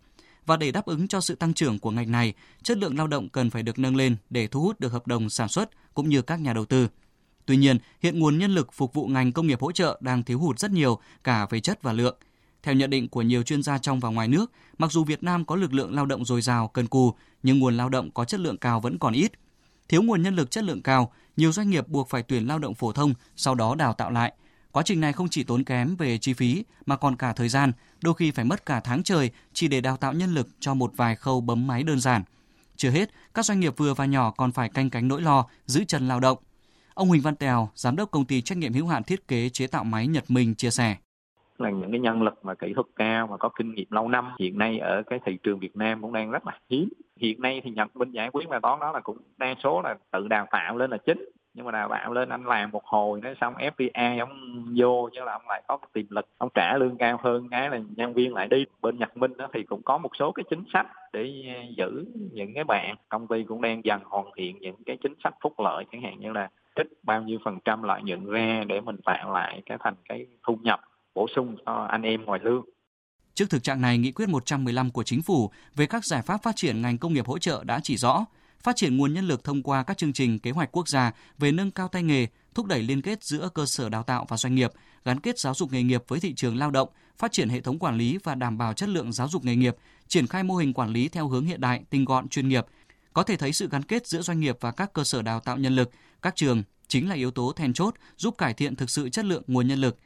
Và 0.45 0.57
để 0.57 0.71
đáp 0.71 0.85
ứng 0.85 1.07
cho 1.07 1.21
sự 1.21 1.35
tăng 1.35 1.53
trưởng 1.53 1.79
của 1.79 1.91
ngành 1.91 2.11
này, 2.11 2.33
chất 2.63 2.77
lượng 2.77 2.97
lao 2.97 3.07
động 3.07 3.29
cần 3.29 3.49
phải 3.49 3.63
được 3.63 3.79
nâng 3.79 3.95
lên 3.95 4.15
để 4.29 4.47
thu 4.47 4.61
hút 4.61 4.79
được 4.79 4.91
hợp 4.91 5.07
đồng 5.07 5.29
sản 5.29 5.49
xuất 5.49 5.69
cũng 5.93 6.09
như 6.09 6.21
các 6.21 6.39
nhà 6.39 6.53
đầu 6.53 6.65
tư. 6.65 6.87
Tuy 7.49 7.57
nhiên, 7.57 7.77
hiện 8.01 8.19
nguồn 8.19 8.37
nhân 8.37 8.51
lực 8.51 8.73
phục 8.73 8.93
vụ 8.93 9.07
ngành 9.07 9.31
công 9.31 9.47
nghiệp 9.47 9.61
hỗ 9.61 9.71
trợ 9.71 9.97
đang 10.01 10.23
thiếu 10.23 10.39
hụt 10.39 10.59
rất 10.59 10.71
nhiều 10.71 10.99
cả 11.23 11.47
về 11.49 11.59
chất 11.59 11.83
và 11.83 11.93
lượng. 11.93 12.15
Theo 12.63 12.75
nhận 12.75 12.89
định 12.89 13.07
của 13.07 13.21
nhiều 13.21 13.43
chuyên 13.43 13.63
gia 13.63 13.77
trong 13.77 13.99
và 13.99 14.09
ngoài 14.09 14.27
nước, 14.27 14.51
mặc 14.77 14.91
dù 14.91 15.03
Việt 15.03 15.23
Nam 15.23 15.45
có 15.45 15.55
lực 15.55 15.73
lượng 15.73 15.95
lao 15.95 16.05
động 16.05 16.25
dồi 16.25 16.41
dào, 16.41 16.67
cần 16.67 16.87
cù, 16.87 17.13
nhưng 17.43 17.59
nguồn 17.59 17.77
lao 17.77 17.89
động 17.89 18.11
có 18.11 18.25
chất 18.25 18.39
lượng 18.39 18.57
cao 18.57 18.79
vẫn 18.79 18.97
còn 18.97 19.13
ít. 19.13 19.31
Thiếu 19.87 20.01
nguồn 20.01 20.21
nhân 20.21 20.35
lực 20.35 20.51
chất 20.51 20.63
lượng 20.63 20.81
cao, 20.81 21.11
nhiều 21.37 21.51
doanh 21.51 21.69
nghiệp 21.69 21.87
buộc 21.87 22.09
phải 22.09 22.23
tuyển 22.23 22.47
lao 22.47 22.59
động 22.59 22.75
phổ 22.75 22.91
thông, 22.91 23.13
sau 23.35 23.55
đó 23.55 23.75
đào 23.75 23.93
tạo 23.93 24.11
lại. 24.11 24.33
Quá 24.71 24.83
trình 24.85 25.01
này 25.01 25.13
không 25.13 25.29
chỉ 25.29 25.43
tốn 25.43 25.63
kém 25.63 25.95
về 25.95 26.17
chi 26.17 26.33
phí 26.33 26.63
mà 26.85 26.97
còn 26.97 27.15
cả 27.15 27.33
thời 27.33 27.49
gian, 27.49 27.71
đôi 28.01 28.13
khi 28.13 28.31
phải 28.31 28.45
mất 28.45 28.65
cả 28.65 28.79
tháng 28.79 29.03
trời 29.03 29.31
chỉ 29.53 29.67
để 29.67 29.81
đào 29.81 29.97
tạo 29.97 30.13
nhân 30.13 30.33
lực 30.33 30.47
cho 30.59 30.73
một 30.73 30.91
vài 30.95 31.15
khâu 31.15 31.41
bấm 31.41 31.67
máy 31.67 31.83
đơn 31.83 31.99
giản. 31.99 32.23
Chưa 32.75 32.89
hết, 32.89 33.09
các 33.33 33.45
doanh 33.45 33.59
nghiệp 33.59 33.73
vừa 33.77 33.93
và 33.93 34.05
nhỏ 34.05 34.31
còn 34.31 34.51
phải 34.51 34.69
canh 34.69 34.89
cánh 34.89 35.07
nỗi 35.07 35.21
lo 35.21 35.45
giữ 35.65 35.83
chân 35.87 36.07
lao 36.07 36.19
động. 36.19 36.37
Ông 36.99 37.07
Huỳnh 37.07 37.21
Văn 37.21 37.35
Tèo, 37.35 37.69
giám 37.75 37.95
đốc 37.95 38.11
công 38.11 38.25
ty 38.25 38.41
trách 38.41 38.57
nhiệm 38.57 38.73
hữu 38.73 38.87
hạn 38.87 39.03
thiết 39.03 39.27
kế 39.27 39.49
chế 39.49 39.67
tạo 39.67 39.83
máy 39.83 40.07
Nhật 40.07 40.23
Minh 40.29 40.55
chia 40.55 40.69
sẻ. 40.69 40.95
Là 41.57 41.69
những 41.69 41.91
cái 41.91 41.99
nhân 41.99 42.21
lực 42.21 42.45
mà 42.45 42.53
kỹ 42.53 42.73
thuật 42.73 42.87
cao 42.95 43.27
mà 43.27 43.37
có 43.37 43.49
kinh 43.49 43.73
nghiệm 43.73 43.87
lâu 43.89 44.07
năm 44.07 44.31
hiện 44.39 44.57
nay 44.57 44.79
ở 44.79 45.03
cái 45.03 45.19
thị 45.25 45.37
trường 45.43 45.59
Việt 45.59 45.75
Nam 45.75 46.01
cũng 46.01 46.13
đang 46.13 46.31
rất 46.31 46.47
là 46.47 46.59
hiếm. 46.69 46.89
Hiện 47.17 47.41
nay 47.41 47.61
thì 47.63 47.71
Nhật 47.71 47.95
Minh 47.95 48.11
giải 48.11 48.29
quyết 48.33 48.49
bài 48.49 48.59
toán 48.63 48.79
đó 48.79 48.91
là 48.91 48.99
cũng 48.99 49.17
đa 49.37 49.55
số 49.63 49.81
là 49.81 49.95
tự 50.11 50.27
đào 50.27 50.47
tạo 50.51 50.77
lên 50.77 50.91
là 50.91 50.97
chính. 50.97 51.29
Nhưng 51.53 51.65
mà 51.65 51.71
đào 51.71 51.89
tạo 51.89 52.13
lên 52.13 52.29
anh 52.29 52.45
làm 52.45 52.71
một 52.71 52.85
hồi 52.85 53.21
nó 53.21 53.29
xong 53.41 53.53
FDI 53.53 54.19
ông 54.19 54.65
vô 54.77 55.09
chứ 55.15 55.21
là 55.25 55.31
ông 55.31 55.47
lại 55.47 55.61
có 55.67 55.77
tiềm 55.93 56.05
lực 56.09 56.25
ông 56.37 56.49
trả 56.53 56.77
lương 56.77 56.97
cao 56.97 57.19
hơn 57.23 57.49
cái 57.49 57.69
là 57.69 57.79
nhân 57.95 58.13
viên 58.13 58.33
lại 58.33 58.47
đi. 58.47 58.65
Bên 58.81 58.97
Nhật 58.97 59.17
Minh 59.17 59.37
đó 59.37 59.47
thì 59.53 59.63
cũng 59.63 59.81
có 59.81 59.97
một 59.97 60.15
số 60.19 60.31
cái 60.31 60.43
chính 60.49 60.63
sách 60.73 60.87
để 61.13 61.31
à, 61.47 61.63
giữ 61.77 62.05
những 62.31 62.53
cái 62.53 62.63
bạn. 62.63 62.95
Công 63.09 63.27
ty 63.27 63.43
cũng 63.43 63.61
đang 63.61 63.85
dần 63.85 64.01
hoàn 64.05 64.25
thiện 64.35 64.57
những 64.59 64.75
cái 64.85 64.97
chính 65.03 65.13
sách 65.23 65.35
phúc 65.41 65.53
lợi 65.59 65.85
chẳng 65.91 66.01
hạn 66.01 66.19
như 66.19 66.31
là 66.31 66.49
trích 66.79 67.03
bao 67.03 67.21
nhiêu 67.23 67.39
phần 67.45 67.59
trăm 67.65 67.83
lợi 67.83 68.01
nhuận 68.03 68.25
ra 68.25 68.63
để 68.67 68.81
mình 68.81 68.97
tạo 69.05 69.33
lại 69.33 69.61
cái 69.65 69.77
thành 69.83 69.95
cái 70.09 70.25
thu 70.47 70.59
nhập 70.61 70.79
bổ 71.15 71.27
sung 71.35 71.55
cho 71.65 71.87
anh 71.89 72.01
em 72.01 72.25
ngoài 72.25 72.39
lương. 72.43 72.65
Trước 73.33 73.49
thực 73.49 73.63
trạng 73.63 73.81
này, 73.81 73.97
Nghị 73.97 74.11
quyết 74.11 74.29
115 74.29 74.91
của 74.91 75.03
Chính 75.03 75.21
phủ 75.21 75.51
về 75.75 75.85
các 75.85 76.05
giải 76.05 76.21
pháp 76.21 76.43
phát 76.43 76.55
triển 76.55 76.81
ngành 76.81 76.97
công 76.97 77.13
nghiệp 77.13 77.25
hỗ 77.25 77.37
trợ 77.37 77.63
đã 77.63 77.79
chỉ 77.83 77.97
rõ 77.97 78.25
phát 78.63 78.75
triển 78.75 78.97
nguồn 78.97 79.13
nhân 79.13 79.27
lực 79.27 79.43
thông 79.43 79.63
qua 79.63 79.83
các 79.83 79.97
chương 79.97 80.13
trình 80.13 80.39
kế 80.39 80.51
hoạch 80.51 80.71
quốc 80.71 80.87
gia 80.87 81.11
về 81.37 81.51
nâng 81.51 81.71
cao 81.71 81.87
tay 81.87 82.03
nghề, 82.03 82.27
thúc 82.53 82.65
đẩy 82.65 82.83
liên 82.83 83.01
kết 83.01 83.23
giữa 83.23 83.49
cơ 83.53 83.65
sở 83.65 83.89
đào 83.89 84.03
tạo 84.03 84.25
và 84.29 84.37
doanh 84.37 84.55
nghiệp, 84.55 84.71
gắn 85.05 85.19
kết 85.19 85.39
giáo 85.39 85.53
dục 85.53 85.71
nghề 85.71 85.83
nghiệp 85.83 86.03
với 86.07 86.19
thị 86.19 86.33
trường 86.33 86.57
lao 86.57 86.71
động, 86.71 86.89
phát 87.17 87.31
triển 87.31 87.49
hệ 87.49 87.61
thống 87.61 87.79
quản 87.79 87.97
lý 87.97 88.17
và 88.23 88.35
đảm 88.35 88.57
bảo 88.57 88.73
chất 88.73 88.89
lượng 88.89 89.11
giáo 89.11 89.27
dục 89.27 89.45
nghề 89.45 89.55
nghiệp, 89.55 89.75
triển 90.07 90.27
khai 90.27 90.43
mô 90.43 90.55
hình 90.55 90.73
quản 90.73 90.89
lý 90.89 91.09
theo 91.09 91.27
hướng 91.27 91.45
hiện 91.45 91.61
đại, 91.61 91.83
tinh 91.89 92.05
gọn, 92.05 92.29
chuyên 92.29 92.49
nghiệp, 92.49 92.65
có 93.13 93.23
thể 93.23 93.37
thấy 93.37 93.53
sự 93.53 93.69
gắn 93.69 93.83
kết 93.83 94.07
giữa 94.07 94.21
doanh 94.21 94.39
nghiệp 94.39 94.57
và 94.61 94.71
các 94.71 94.93
cơ 94.93 95.03
sở 95.03 95.21
đào 95.21 95.39
tạo 95.39 95.57
nhân 95.57 95.75
lực, 95.75 95.91
các 96.21 96.35
trường 96.35 96.63
chính 96.87 97.09
là 97.09 97.15
yếu 97.15 97.31
tố 97.31 97.53
then 97.55 97.73
chốt 97.73 97.95
giúp 98.17 98.37
cải 98.37 98.53
thiện 98.53 98.75
thực 98.75 98.89
sự 98.89 99.09
chất 99.09 99.25
lượng 99.25 99.43
nguồn 99.47 99.67
nhân 99.67 99.79
lực. 99.79 99.97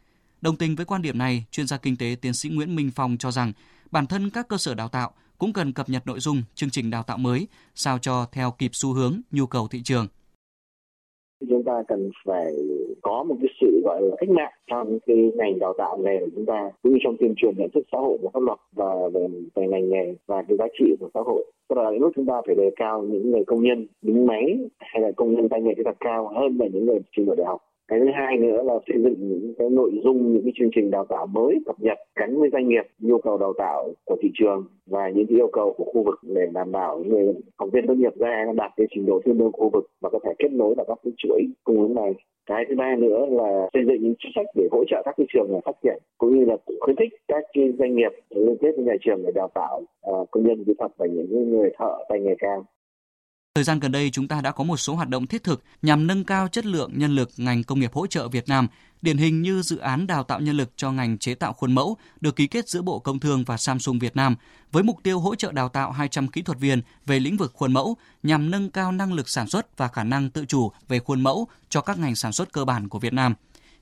Đồng 0.42 0.58
tình 0.58 0.76
với 0.76 0.86
quan 0.86 1.02
điểm 1.02 1.18
này, 1.18 1.46
chuyên 1.52 1.68
gia 1.68 1.78
kinh 1.78 1.98
tế 1.98 2.16
tiến 2.22 2.34
sĩ 2.34 2.50
Nguyễn 2.50 2.76
Minh 2.76 2.92
Phong 2.96 3.18
cho 3.18 3.32
rằng 3.32 3.54
bản 3.92 4.08
thân 4.08 4.30
các 4.30 4.48
cơ 4.48 4.58
sở 4.58 4.74
đào 4.74 4.90
tạo 4.90 5.14
cũng 5.38 5.54
cần 5.54 5.74
cập 5.74 5.90
nhật 5.90 6.08
nội 6.08 6.20
dung 6.20 6.44
chương 6.56 6.70
trình 6.70 6.90
đào 6.90 7.04
tạo 7.04 7.18
mới 7.18 7.48
sao 7.76 8.00
cho 8.00 8.28
theo 8.32 8.52
kịp 8.52 8.72
xu 8.74 8.94
hướng 8.94 9.22
nhu 9.32 9.48
cầu 9.48 9.68
thị 9.68 9.82
trường 9.84 10.08
chúng 11.50 11.64
ta 11.64 11.84
cần 11.88 12.10
phải 12.26 12.54
có 13.02 13.24
một 13.24 13.36
cái 13.42 13.50
sự 13.62 13.82
gọi 13.84 14.02
là 14.02 14.16
cách 14.20 14.30
mạng 14.30 14.54
trong 14.72 15.00
cái 15.06 15.32
ngành 15.36 15.60
đào 15.60 15.74
tạo 15.78 15.98
nghề 15.98 16.20
của 16.20 16.32
chúng 16.36 16.46
ta 16.46 16.72
cũng 16.84 16.92
như 16.92 16.98
trong 17.04 17.18
tuyên 17.20 17.34
truyền 17.38 17.54
nhận 17.58 17.70
thức 17.70 17.84
xã 17.92 17.98
hội 17.98 18.18
và 18.22 18.30
pháp 18.34 18.40
luật 18.40 18.60
và 18.76 19.10
về, 19.14 19.28
về 19.56 19.68
ngành 19.68 19.90
nghề 19.90 20.16
và 20.28 20.44
cái 20.48 20.58
giá 20.58 20.66
trị 20.80 20.96
của 21.00 21.10
xã 21.14 21.20
hội. 21.26 21.46
Tức 21.70 21.76
là 21.78 21.92
lúc 21.92 22.12
chúng 22.16 22.26
ta 22.26 22.42
phải 22.46 22.56
đề 22.56 22.70
cao 22.76 23.02
những 23.02 23.32
người 23.32 23.44
công 23.46 23.64
nhân 23.64 23.88
đứng 24.02 24.26
máy 24.26 24.58
hay 24.80 25.02
là 25.02 25.12
công 25.12 25.36
nhân 25.36 25.50
tay 25.50 25.62
nghề 25.62 25.74
kỹ 25.74 25.84
thuật 25.84 26.00
cao 26.00 26.28
hơn 26.28 26.58
là 26.60 26.68
những 26.68 26.86
người 26.86 27.00
trình 27.16 27.26
độ 27.26 27.36
đại 27.36 27.46
học 27.46 27.62
cái 27.88 28.00
thứ 28.00 28.06
hai 28.14 28.38
nữa 28.38 28.64
là 28.64 28.74
xây 28.88 29.02
dựng 29.04 29.16
những 29.20 29.54
cái 29.58 29.70
nội 29.70 29.92
dung 30.04 30.34
những 30.34 30.44
cái 30.44 30.54
chương 30.56 30.70
trình 30.76 30.92
đào 30.92 31.06
tạo 31.06 31.26
mới 31.26 31.60
cập 31.66 31.76
nhật 31.80 31.98
gắn 32.16 32.40
với 32.40 32.50
doanh 32.54 32.68
nghiệp 32.68 32.84
nhu 33.00 33.18
cầu 33.18 33.38
đào 33.38 33.54
tạo 33.58 33.90
của 34.06 34.16
thị 34.22 34.32
trường 34.34 34.66
và 34.86 35.10
những 35.10 35.26
cái 35.28 35.38
yêu 35.38 35.50
cầu 35.54 35.74
của 35.78 35.84
khu 35.84 36.04
vực 36.04 36.20
để 36.24 36.42
đảm 36.54 36.72
bảo 36.72 37.04
người 37.04 37.34
học 37.58 37.70
viên 37.74 37.88
tốt 37.88 37.94
nghiệp 37.94 38.16
ra 38.16 38.46
đạt 38.56 38.72
cái 38.78 38.88
trình 38.90 39.06
độ 39.06 39.22
tương 39.26 39.38
đương 39.38 39.52
khu 39.52 39.70
vực 39.70 39.86
và 40.02 40.10
có 40.10 40.20
thể 40.26 40.32
kết 40.40 40.52
nối 40.52 40.76
vào 40.76 40.86
các 40.88 40.98
cái 41.04 41.14
chuỗi 41.18 41.42
cung 41.64 41.82
ứng 41.82 41.96
này. 41.96 42.14
Cái 42.46 42.66
thứ 42.70 42.76
ba 42.76 42.96
nữa 42.96 43.26
là 43.30 43.70
xây 43.74 43.84
dựng 43.86 44.02
những 44.02 44.14
chính 44.20 44.32
sách 44.36 44.46
để 44.56 44.68
hỗ 44.72 44.84
trợ 44.88 45.02
các 45.06 45.16
cái 45.18 45.28
trường 45.34 45.62
phát 45.66 45.76
triển 45.84 45.98
cũng 46.18 46.40
như 46.40 46.46
là 46.46 46.58
khuyến 46.80 46.96
khích 46.96 47.14
các 47.28 47.44
cái 47.54 47.72
doanh 47.80 47.96
nghiệp 47.96 48.12
liên 48.30 48.58
kết 48.62 48.72
với 48.76 48.86
nhà 48.86 48.94
trường 49.02 49.24
để 49.26 49.32
đào 49.36 49.50
tạo 49.56 49.82
uh, 50.12 50.32
công 50.32 50.44
nhân 50.44 50.64
kỹ 50.64 50.74
thuật 50.80 50.92
và 50.98 51.06
những 51.06 51.52
người 51.52 51.70
thợ 51.80 52.06
tay 52.10 52.20
nghề 52.20 52.36
cao. 52.40 52.66
Thời 53.56 53.64
gian 53.64 53.80
gần 53.80 53.92
đây 53.92 54.10
chúng 54.10 54.28
ta 54.28 54.42
đã 54.42 54.52
có 54.52 54.64
một 54.64 54.78
số 54.78 54.96
hoạt 54.96 55.10
động 55.10 55.28
thiết 55.28 55.44
thực 55.44 55.64
nhằm 55.82 56.08
nâng 56.08 56.24
cao 56.24 56.48
chất 56.48 56.66
lượng 56.66 56.92
nhân 56.96 57.16
lực 57.16 57.30
ngành 57.38 57.64
công 57.64 57.80
nghiệp 57.80 57.94
hỗ 57.94 58.08
trợ 58.08 58.28
Việt 58.28 58.48
Nam, 58.48 58.68
điển 59.02 59.18
hình 59.18 59.42
như 59.42 59.62
dự 59.62 59.78
án 59.78 60.08
đào 60.08 60.24
tạo 60.24 60.40
nhân 60.40 60.58
lực 60.58 60.72
cho 60.76 60.92
ngành 60.92 61.18
chế 61.18 61.36
tạo 61.36 61.54
khuôn 61.54 61.76
mẫu 61.76 61.98
được 62.22 62.36
ký 62.36 62.48
kết 62.48 62.70
giữa 62.70 62.82
Bộ 62.82 63.00
Công 63.00 63.20
Thương 63.20 63.44
và 63.44 63.58
Samsung 63.58 64.00
Việt 64.00 64.16
Nam 64.16 64.36
với 64.72 64.84
mục 64.84 64.98
tiêu 65.04 65.20
hỗ 65.20 65.36
trợ 65.36 65.52
đào 65.52 65.70
tạo 65.70 65.92
200 65.92 66.28
kỹ 66.28 66.42
thuật 66.42 66.60
viên 66.60 66.82
về 67.06 67.20
lĩnh 67.20 67.38
vực 67.38 67.52
khuôn 67.56 67.74
mẫu 67.74 67.98
nhằm 68.24 68.52
nâng 68.52 68.70
cao 68.70 68.92
năng 68.92 69.14
lực 69.14 69.30
sản 69.30 69.48
xuất 69.48 69.78
và 69.78 69.88
khả 69.88 70.04
năng 70.04 70.30
tự 70.30 70.46
chủ 70.46 70.72
về 70.88 71.00
khuôn 71.00 71.22
mẫu 71.22 71.48
cho 71.70 71.82
các 71.82 71.98
ngành 71.98 72.16
sản 72.16 72.32
xuất 72.32 72.54
cơ 72.54 72.66
bản 72.66 72.90
của 72.90 73.00
Việt 73.00 73.14
Nam. 73.14 73.36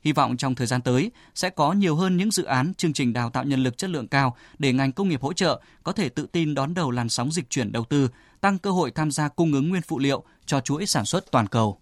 Hy 0.04 0.12
vọng 0.12 0.38
trong 0.38 0.56
thời 0.56 0.68
gian 0.68 0.82
tới 0.82 1.12
sẽ 1.36 1.50
có 1.50 1.74
nhiều 1.74 1.96
hơn 1.96 2.18
những 2.18 2.32
dự 2.32 2.44
án 2.44 2.74
chương 2.74 2.94
trình 2.94 3.14
đào 3.14 3.30
tạo 3.30 3.44
nhân 3.44 3.64
lực 3.64 3.78
chất 3.78 3.90
lượng 3.90 4.08
cao 4.08 4.36
để 4.60 4.74
ngành 4.74 4.92
công 4.92 5.10
nghiệp 5.10 5.22
hỗ 5.22 5.34
trợ 5.34 5.62
có 5.84 5.92
thể 5.92 6.10
tự 6.10 6.26
tin 6.32 6.54
đón 6.54 6.74
đầu 6.74 6.92
làn 6.92 7.10
sóng 7.10 7.32
dịch 7.32 7.50
chuyển 7.50 7.72
đầu 7.72 7.84
tư, 7.84 8.10
tăng 8.42 8.58
cơ 8.58 8.72
hội 8.72 8.92
tham 8.92 9.12
gia 9.12 9.28
cung 9.28 9.54
ứng 9.54 9.70
nguyên 9.70 9.82
phụ 9.82 10.00
liệu 10.00 10.24
cho 10.46 10.62
chuỗi 10.62 10.86
sản 10.86 11.06
xuất 11.06 11.32
toàn 11.32 11.48
cầu. 11.48 11.78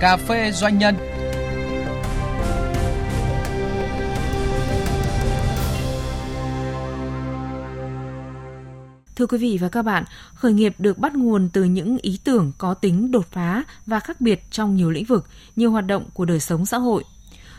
Cà 0.00 0.16
phê 0.16 0.52
doanh 0.52 0.78
nhân 0.78 0.96
Thưa 9.16 9.26
quý 9.26 9.38
vị 9.38 9.58
và 9.60 9.68
các 9.68 9.82
bạn, 9.82 10.04
khởi 10.34 10.52
nghiệp 10.52 10.74
được 10.78 10.98
bắt 10.98 11.14
nguồn 11.14 11.48
từ 11.52 11.64
những 11.64 11.98
ý 12.02 12.18
tưởng 12.24 12.52
có 12.58 12.74
tính 12.74 13.10
đột 13.10 13.26
phá 13.30 13.64
và 13.86 14.00
khác 14.00 14.20
biệt 14.20 14.42
trong 14.50 14.76
nhiều 14.76 14.90
lĩnh 14.90 15.04
vực, 15.04 15.26
nhiều 15.56 15.70
hoạt 15.70 15.86
động 15.86 16.04
của 16.14 16.24
đời 16.24 16.40
sống 16.40 16.66
xã 16.66 16.78
hội. 16.78 17.04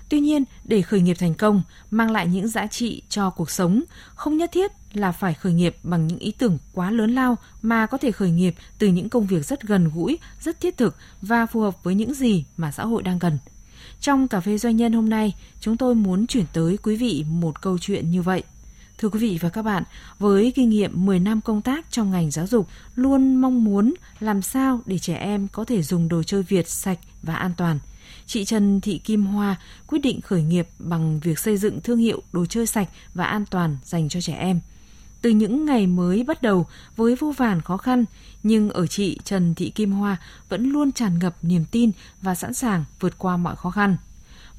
Tuy 0.10 0.20
nhiên, 0.20 0.44
để 0.66 0.82
khởi 0.82 1.02
nghiệp 1.02 1.18
thành 1.20 1.34
công, 1.34 1.62
mang 1.92 2.12
lại 2.12 2.28
những 2.28 2.48
giá 2.48 2.68
trị 2.68 3.02
cho 3.10 3.30
cuộc 3.30 3.52
sống, 3.52 3.84
không 4.16 4.38
nhất 4.38 4.52
thiết 4.54 4.72
là 4.94 5.12
phải 5.12 5.34
khởi 5.34 5.54
nghiệp 5.54 5.76
bằng 5.84 6.08
những 6.08 6.20
ý 6.20 6.32
tưởng 6.32 6.58
quá 6.74 6.92
lớn 6.92 7.16
lao 7.16 7.38
mà 7.62 7.86
có 7.86 7.98
thể 7.98 8.12
khởi 8.12 8.32
nghiệp 8.32 8.56
từ 8.78 8.88
những 8.88 9.10
công 9.10 9.28
việc 9.28 9.46
rất 9.46 9.62
gần 9.62 9.90
gũi, 9.96 10.20
rất 10.42 10.60
thiết 10.62 10.78
thực 10.78 10.96
và 11.22 11.46
phù 11.46 11.62
hợp 11.62 11.84
với 11.84 11.96
những 11.96 12.14
gì 12.14 12.46
mà 12.58 12.72
xã 12.72 12.86
hội 12.86 13.04
đang 13.04 13.20
cần. 13.20 13.38
Trong 14.00 14.28
cà 14.28 14.40
phê 14.40 14.58
doanh 14.58 14.76
nhân 14.76 14.94
hôm 14.94 15.10
nay, 15.10 15.36
chúng 15.62 15.78
tôi 15.78 15.96
muốn 15.96 16.28
chuyển 16.28 16.46
tới 16.54 16.78
quý 16.84 16.96
vị 16.96 17.26
một 17.30 17.62
câu 17.62 17.78
chuyện 17.78 18.12
như 18.12 18.22
vậy. 18.22 18.44
Thưa 18.98 19.10
quý 19.10 19.20
vị 19.20 19.38
và 19.42 19.50
các 19.50 19.62
bạn, 19.62 19.84
với 20.20 20.52
kinh 20.56 20.70
nghiệm 20.70 21.06
10 21.06 21.20
năm 21.20 21.42
công 21.42 21.62
tác 21.62 21.92
trong 21.92 22.12
ngành 22.12 22.32
giáo 22.32 22.48
dục, 22.48 22.68
luôn 22.96 23.36
mong 23.36 23.64
muốn 23.64 23.94
làm 24.20 24.42
sao 24.42 24.82
để 24.86 25.00
trẻ 25.00 25.16
em 25.16 25.48
có 25.48 25.64
thể 25.64 25.82
dùng 25.82 26.08
đồ 26.08 26.24
chơi 26.24 26.44
Việt 26.44 26.70
sạch 26.70 27.00
và 27.24 27.36
an 27.36 27.52
toàn. 27.58 27.80
Chị 28.30 28.46
Trần 28.46 28.82
Thị 28.82 28.98
Kim 28.98 29.26
Hoa 29.26 29.56
quyết 29.88 30.00
định 30.00 30.22
khởi 30.22 30.44
nghiệp 30.44 30.68
bằng 30.80 31.20
việc 31.20 31.40
xây 31.40 31.58
dựng 31.58 31.82
thương 31.82 31.98
hiệu 31.98 32.22
đồ 32.32 32.46
chơi 32.46 32.68
sạch 32.68 32.90
và 33.14 33.26
an 33.26 33.46
toàn 33.46 33.78
dành 33.84 34.10
cho 34.10 34.22
trẻ 34.22 34.34
em. 34.34 34.60
Từ 35.22 35.30
những 35.30 35.66
ngày 35.66 35.88
mới 35.88 36.24
bắt 36.24 36.42
đầu 36.42 36.66
với 36.96 37.16
vô 37.16 37.34
vàn 37.38 37.62
khó 37.62 37.78
khăn, 37.78 38.06
nhưng 38.44 38.70
ở 38.70 38.88
chị 38.88 39.20
Trần 39.24 39.56
Thị 39.56 39.70
Kim 39.70 39.92
Hoa 39.92 40.18
vẫn 40.50 40.72
luôn 40.72 40.92
tràn 40.92 41.20
ngập 41.20 41.36
niềm 41.42 41.66
tin 41.72 41.92
và 42.22 42.36
sẵn 42.36 42.54
sàng 42.54 42.86
vượt 43.00 43.18
qua 43.18 43.38
mọi 43.38 43.56
khó 43.56 43.72
khăn. 43.72 43.98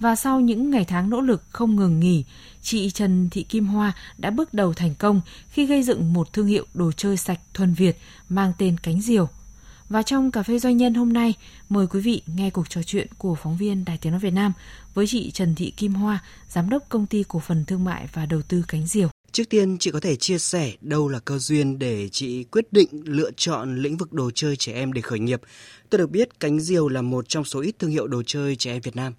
Và 0.00 0.17
sau 0.17 0.41
những 0.41 0.71
ngày 0.71 0.85
tháng 0.85 1.11
nỗ 1.11 1.21
lực 1.21 1.43
không 1.50 1.77
ngừng 1.77 2.00
nghỉ, 2.00 2.25
chị 2.62 2.91
Trần 2.91 3.31
Thị 3.31 3.43
Kim 3.43 3.67
Hoa 3.67 3.93
đã 4.19 4.31
bước 4.31 4.55
đầu 4.55 4.73
thành 4.73 4.95
công 4.95 5.21
khi 5.50 5.67
gây 5.67 5.83
dựng 5.83 6.12
một 6.12 6.33
thương 6.33 6.47
hiệu 6.47 6.67
đồ 6.75 6.93
chơi 6.93 7.17
sạch 7.17 7.41
thuần 7.55 7.75
Việt 7.75 7.99
mang 8.29 8.53
tên 8.59 8.77
Cánh 8.83 9.00
Diều. 9.00 9.29
Và 9.90 10.02
trong 10.02 10.30
Cà 10.30 10.42
phê 10.42 10.59
Doanh 10.59 10.76
nhân 10.76 10.94
hôm 10.94 11.12
nay, 11.12 11.35
mời 11.68 11.87
quý 11.90 12.00
vị 12.00 12.23
nghe 12.37 12.50
cuộc 12.50 12.68
trò 12.68 12.82
chuyện 12.82 13.06
của 13.18 13.35
phóng 13.35 13.56
viên 13.56 13.85
Đài 13.85 13.99
Tiếng 14.02 14.12
Nói 14.12 14.20
Việt 14.20 14.30
Nam 14.30 14.52
với 14.94 15.06
chị 15.06 15.30
Trần 15.30 15.54
Thị 15.56 15.73
Kim 15.76 15.92
Hoa, 15.92 16.18
Giám 16.47 16.70
đốc 16.70 16.82
Công 16.88 17.06
ty 17.06 17.25
Cổ 17.28 17.38
phần 17.38 17.64
Thương 17.66 17.85
mại 17.85 18.06
và 18.14 18.26
Đầu 18.30 18.40
tư 18.49 18.64
Cánh 18.68 18.87
Diều. 18.87 19.09
Trước 19.32 19.44
tiên, 19.50 19.76
chị 19.80 19.90
có 19.90 20.00
thể 20.02 20.16
chia 20.16 20.38
sẻ 20.38 20.73
đâu 20.80 21.09
là 21.09 21.18
cơ 21.25 21.38
duyên 21.38 21.78
để 21.78 22.09
chị 22.09 22.44
quyết 22.44 22.73
định 22.73 22.88
lựa 23.04 23.30
chọn 23.37 23.76
lĩnh 23.76 23.97
vực 23.97 24.12
đồ 24.12 24.30
chơi 24.35 24.56
trẻ 24.56 24.73
em 24.73 24.92
để 24.92 25.00
khởi 25.00 25.18
nghiệp. 25.18 25.40
Tôi 25.90 25.99
được 25.99 26.11
biết 26.11 26.40
Cánh 26.40 26.61
Diều 26.61 26.88
là 26.88 27.02
một 27.02 27.28
trong 27.28 27.44
số 27.44 27.61
ít 27.61 27.73
thương 27.78 27.90
hiệu 27.90 28.06
đồ 28.06 28.23
chơi 28.26 28.56
trẻ 28.56 28.73
em 28.73 28.80
Việt 28.85 28.97
Nam. 28.97 29.12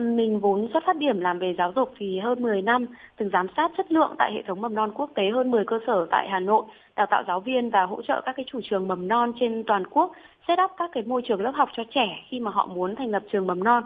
Mình 0.00 0.40
vốn 0.40 0.68
xuất 0.72 0.82
phát 0.86 0.96
điểm 0.96 1.20
làm 1.20 1.38
về 1.38 1.54
giáo 1.58 1.72
dục 1.76 1.88
thì 1.98 2.06
hơn 2.24 2.42
10 2.42 2.62
năm, 2.62 2.86
từng 3.18 3.30
giám 3.32 3.46
sát 3.56 3.70
chất 3.76 3.92
lượng 3.92 4.14
tại 4.18 4.32
hệ 4.34 4.42
thống 4.48 4.60
mầm 4.60 4.74
non 4.74 4.92
quốc 4.94 5.10
tế 5.16 5.22
hơn 5.34 5.50
10 5.50 5.64
cơ 5.66 5.78
sở 5.86 6.06
tại 6.10 6.28
Hà 6.30 6.40
Nội, 6.40 6.64
đào 6.98 7.06
tạo 7.06 7.24
giáo 7.26 7.40
viên 7.40 7.70
và 7.70 7.82
hỗ 7.82 8.02
trợ 8.02 8.20
các 8.26 8.36
cái 8.36 8.44
chủ 8.48 8.60
trường 8.70 8.88
mầm 8.88 9.08
non 9.08 9.32
trên 9.40 9.64
toàn 9.66 9.86
quốc, 9.86 10.12
set 10.48 10.58
up 10.64 10.70
các 10.76 10.90
cái 10.92 11.02
môi 11.02 11.22
trường 11.24 11.40
lớp 11.40 11.52
học 11.54 11.68
cho 11.76 11.82
trẻ 11.94 12.24
khi 12.28 12.40
mà 12.40 12.50
họ 12.50 12.66
muốn 12.66 12.96
thành 12.96 13.10
lập 13.10 13.22
trường 13.32 13.46
mầm 13.46 13.64
non. 13.64 13.82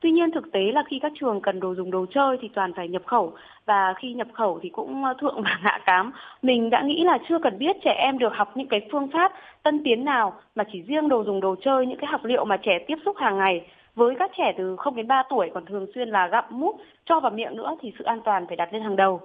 Tuy 0.00 0.10
nhiên 0.10 0.30
thực 0.30 0.52
tế 0.52 0.60
là 0.60 0.82
khi 0.88 0.98
các 0.98 1.12
trường 1.20 1.40
cần 1.40 1.60
đồ 1.60 1.74
dùng 1.74 1.90
đồ 1.90 2.06
chơi 2.14 2.38
thì 2.40 2.48
toàn 2.54 2.72
phải 2.72 2.88
nhập 2.88 3.02
khẩu 3.06 3.32
và 3.66 3.94
khi 3.98 4.14
nhập 4.14 4.26
khẩu 4.32 4.58
thì 4.62 4.68
cũng 4.68 5.04
ờ, 5.04 5.14
thượng 5.20 5.42
và 5.42 5.58
hạ 5.60 5.80
cám. 5.86 6.12
Mình 6.42 6.70
đã 6.70 6.82
nghĩ 6.82 7.04
là 7.04 7.18
chưa 7.28 7.38
cần 7.38 7.58
biết 7.58 7.76
trẻ 7.84 7.94
em 7.98 8.18
được 8.18 8.32
học 8.34 8.56
những 8.56 8.68
cái 8.68 8.88
phương 8.92 9.08
pháp 9.12 9.32
tân 9.62 9.84
tiến 9.84 10.04
nào 10.04 10.34
mà 10.54 10.64
chỉ 10.72 10.82
riêng 10.82 11.08
đồ 11.08 11.24
dùng 11.24 11.40
đồ 11.40 11.56
chơi, 11.64 11.86
những 11.86 11.98
cái 11.98 12.10
học 12.10 12.24
liệu 12.24 12.44
mà 12.44 12.56
trẻ 12.56 12.78
tiếp 12.86 12.96
xúc 13.04 13.16
hàng 13.16 13.38
ngày 13.38 13.66
với 13.94 14.14
các 14.18 14.30
trẻ 14.36 14.52
từ 14.58 14.76
0 14.76 14.96
đến 14.96 15.08
3 15.08 15.22
tuổi 15.30 15.50
còn 15.54 15.64
thường 15.66 15.86
xuyên 15.94 16.08
là 16.08 16.26
gặm 16.26 16.44
mút 16.50 16.76
cho 17.04 17.20
vào 17.20 17.30
miệng 17.30 17.56
nữa 17.56 17.76
thì 17.80 17.92
sự 17.98 18.04
an 18.04 18.20
toàn 18.24 18.46
phải 18.46 18.56
đặt 18.56 18.72
lên 18.72 18.82
hàng 18.82 18.96
đầu. 18.96 19.20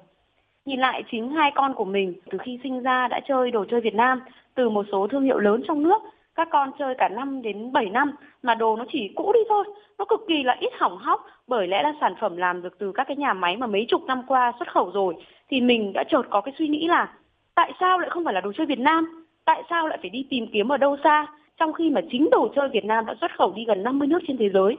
Nhìn 0.66 0.80
lại 0.80 1.04
chính 1.12 1.30
hai 1.30 1.52
con 1.56 1.74
của 1.74 1.86
mình 1.86 2.14
từ 2.32 2.38
khi 2.38 2.60
sinh 2.64 2.84
ra 2.84 3.08
đã 3.08 3.20
chơi 3.28 3.52
đồ 3.52 3.66
chơi 3.66 3.82
Việt 3.82 3.96
Nam, 3.96 4.22
từ 4.56 4.70
một 4.70 4.86
số 4.92 5.08
thương 5.08 5.24
hiệu 5.24 5.40
lớn 5.40 5.62
trong 5.68 5.84
nước, 5.84 6.02
các 6.36 6.48
con 6.52 6.72
chơi 6.80 6.96
cả 6.98 7.10
năm 7.10 7.42
đến 7.42 7.72
7 7.72 7.90
năm, 7.90 8.12
mà 8.44 8.56
đồ 8.56 8.76
nó 8.76 8.86
chỉ 8.92 9.12
cũ 9.16 9.32
đi 9.34 9.40
thôi 9.50 9.66
nó 9.98 10.06
cực 10.06 10.20
kỳ 10.28 10.44
là 10.44 10.58
ít 10.60 10.74
hỏng 10.80 10.98
hóc, 10.98 11.26
bởi 11.48 11.68
lẽ 11.68 11.84
là 11.84 11.94
sản 12.02 12.14
phẩm 12.22 12.38
làm 12.38 12.62
được 12.62 12.80
từ 12.80 12.92
các 12.92 13.08
cái 13.08 13.18
nhà 13.18 13.34
máy 13.34 13.58
mà 13.58 13.68
mấy 13.68 13.86
chục 13.88 14.04
năm 14.08 14.22
qua 14.28 14.54
xuất 14.60 14.72
khẩu 14.72 14.92
rồi, 14.92 15.16
thì 15.50 15.62
mình 15.62 15.94
đã 15.94 16.04
chợt 16.04 16.24
có 16.30 16.42
cái 16.42 16.54
suy 16.58 16.68
nghĩ 16.68 16.88
là 16.88 17.14
tại 17.56 17.74
sao 17.80 18.00
lại 18.00 18.10
không 18.10 18.24
phải 18.26 18.34
là 18.34 18.42
đồ 18.42 18.52
chơi 18.54 18.66
Việt 18.66 18.80
Nam 18.80 19.26
tại 19.46 19.64
sao 19.70 19.88
lại 19.88 19.98
phải 20.02 20.10
đi 20.10 20.26
tìm 20.30 20.48
kiếm 20.54 20.72
ở 20.72 20.78
đâu 20.78 20.98
xa, 21.04 21.28
trong 21.58 21.74
khi 21.74 21.90
mà 21.90 22.02
chính 22.12 22.30
đồ 22.30 22.48
chơi 22.56 22.70
Việt 22.70 22.86
Nam 22.86 23.06
đã 23.06 23.16
xuất 23.22 23.32
khẩu 23.38 23.54
đi 23.56 23.66
gần 23.66 23.84
50 23.84 24.08
nước 24.08 24.20
trên 24.28 24.38
thế 24.38 24.50
giới. 24.50 24.78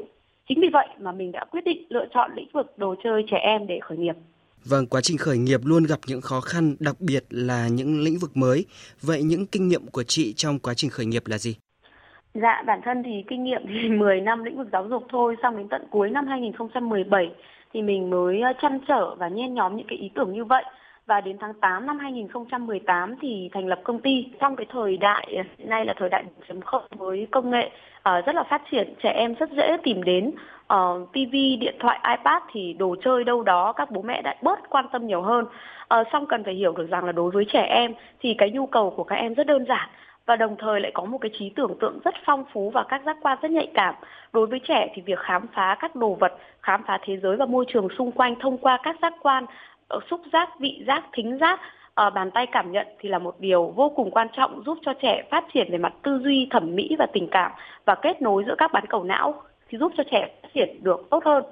Chính 0.48 0.60
vì 0.60 0.68
vậy 0.68 0.88
mà 0.98 1.12
mình 1.12 1.32
đã 1.32 1.44
quyết 1.44 1.64
định 1.64 1.86
lựa 1.88 2.06
chọn 2.14 2.30
lĩnh 2.34 2.48
vực 2.52 2.72
đồ 2.76 2.94
chơi 3.04 3.24
trẻ 3.30 3.38
em 3.38 3.66
để 3.66 3.78
khởi 3.80 3.98
nghiệp. 3.98 4.14
Vâng, 4.64 4.86
quá 4.86 5.00
trình 5.00 5.18
khởi 5.18 5.38
nghiệp 5.38 5.60
luôn 5.64 5.84
gặp 5.84 5.98
những 6.06 6.20
khó 6.20 6.40
khăn, 6.40 6.76
đặc 6.80 6.96
biệt 7.00 7.24
là 7.30 7.68
những 7.68 8.00
lĩnh 8.00 8.18
vực 8.18 8.36
mới. 8.36 8.66
Vậy 9.02 9.22
những 9.22 9.46
kinh 9.46 9.68
nghiệm 9.68 9.86
của 9.86 10.02
chị 10.02 10.32
trong 10.36 10.58
quá 10.58 10.74
trình 10.74 10.90
khởi 10.90 11.06
nghiệp 11.06 11.22
là 11.26 11.38
gì? 11.38 11.56
Dạ, 12.34 12.62
bản 12.66 12.80
thân 12.84 13.02
thì 13.02 13.24
kinh 13.28 13.44
nghiệm 13.44 13.62
thì 13.68 13.88
10 13.98 14.20
năm 14.20 14.44
lĩnh 14.44 14.58
vực 14.58 14.68
giáo 14.72 14.88
dục 14.88 15.02
thôi, 15.10 15.36
xong 15.42 15.56
đến 15.56 15.68
tận 15.68 15.82
cuối 15.90 16.10
năm 16.10 16.26
2017 16.26 17.30
thì 17.74 17.82
mình 17.82 18.10
mới 18.10 18.40
ờ, 18.40 18.52
chăn 18.62 18.80
trở 18.88 19.14
và 19.14 19.28
nhen 19.28 19.54
nhóm 19.54 19.76
những 19.76 19.86
cái 19.88 19.98
ý 19.98 20.10
tưởng 20.14 20.32
như 20.32 20.44
vậy 20.44 20.64
và 21.06 21.20
đến 21.20 21.36
tháng 21.40 21.54
8 21.54 21.86
năm 21.86 21.98
2018 21.98 23.14
thì 23.20 23.50
thành 23.52 23.66
lập 23.66 23.80
công 23.84 24.00
ty. 24.00 24.26
Trong 24.40 24.56
cái 24.56 24.66
thời 24.70 24.96
đại 24.96 25.26
hiện 25.30 25.46
nay 25.58 25.84
là 25.84 25.94
thời 25.98 26.08
đại 26.08 26.24
4.0 26.48 26.80
với 26.90 27.26
công 27.30 27.50
nghệ 27.50 27.70
uh, 27.98 28.26
rất 28.26 28.34
là 28.34 28.44
phát 28.50 28.62
triển, 28.70 28.94
trẻ 29.02 29.10
em 29.10 29.34
rất 29.34 29.50
dễ 29.56 29.76
tìm 29.82 30.02
đến 30.02 30.30
ờ, 30.66 30.98
uh, 31.02 31.12
TV, 31.12 31.32
điện 31.60 31.74
thoại, 31.80 32.00
iPad 32.16 32.42
thì 32.52 32.72
đồ 32.72 32.96
chơi 33.04 33.24
đâu 33.24 33.42
đó 33.42 33.72
các 33.72 33.90
bố 33.90 34.02
mẹ 34.02 34.22
đã 34.22 34.34
bớt 34.42 34.70
quan 34.70 34.86
tâm 34.92 35.06
nhiều 35.06 35.22
hơn. 35.22 35.46
Ờ, 35.88 36.00
uh, 36.00 36.06
xong 36.12 36.26
cần 36.26 36.44
phải 36.44 36.54
hiểu 36.54 36.72
được 36.72 36.90
rằng 36.90 37.04
là 37.04 37.12
đối 37.12 37.30
với 37.30 37.44
trẻ 37.52 37.62
em 37.62 37.94
thì 38.20 38.34
cái 38.38 38.50
nhu 38.50 38.66
cầu 38.66 38.90
của 38.96 39.04
các 39.04 39.16
em 39.16 39.34
rất 39.34 39.46
đơn 39.46 39.64
giản 39.68 39.88
và 40.26 40.36
đồng 40.36 40.56
thời 40.58 40.80
lại 40.80 40.90
có 40.94 41.04
một 41.04 41.18
cái 41.18 41.30
trí 41.38 41.52
tưởng 41.56 41.78
tượng 41.80 41.98
rất 42.04 42.14
phong 42.24 42.44
phú 42.52 42.70
và 42.70 42.84
các 42.88 43.02
giác 43.06 43.16
quan 43.20 43.38
rất 43.42 43.50
nhạy 43.50 43.68
cảm. 43.74 43.94
Đối 44.32 44.46
với 44.46 44.60
trẻ 44.68 44.88
thì 44.94 45.02
việc 45.02 45.18
khám 45.18 45.46
phá 45.54 45.76
các 45.80 45.96
đồ 45.96 46.14
vật, 46.14 46.32
khám 46.62 46.82
phá 46.86 46.98
thế 47.02 47.16
giới 47.22 47.36
và 47.36 47.46
môi 47.46 47.64
trường 47.68 47.88
xung 47.98 48.12
quanh 48.12 48.34
thông 48.40 48.58
qua 48.58 48.78
các 48.82 48.96
giác 49.02 49.14
quan 49.22 49.46
Ờ, 49.88 50.00
xúc 50.10 50.20
giác, 50.32 50.48
vị 50.60 50.84
giác, 50.86 51.04
thính 51.12 51.38
giác 51.40 51.60
à, 51.94 52.10
bàn 52.10 52.30
tay 52.30 52.46
cảm 52.46 52.72
nhận 52.72 52.86
thì 52.98 53.08
là 53.08 53.18
một 53.18 53.40
điều 53.40 53.72
vô 53.76 53.92
cùng 53.96 54.10
quan 54.10 54.28
trọng 54.36 54.62
giúp 54.66 54.78
cho 54.82 54.92
trẻ 55.02 55.22
phát 55.30 55.44
triển 55.54 55.68
về 55.70 55.78
mặt 55.78 55.92
tư 56.02 56.20
duy 56.24 56.48
thẩm 56.50 56.74
mỹ 56.74 56.96
và 56.98 57.06
tình 57.12 57.28
cảm 57.30 57.52
và 57.84 57.94
kết 57.94 58.22
nối 58.22 58.44
giữa 58.46 58.54
các 58.58 58.72
bán 58.72 58.86
cầu 58.88 59.04
não 59.04 59.42
thì 59.68 59.78
giúp 59.78 59.92
cho 59.96 60.04
trẻ 60.10 60.28
phát 60.42 60.48
triển 60.54 60.82
được 60.82 61.10
tốt 61.10 61.24
hơn. 61.24 61.44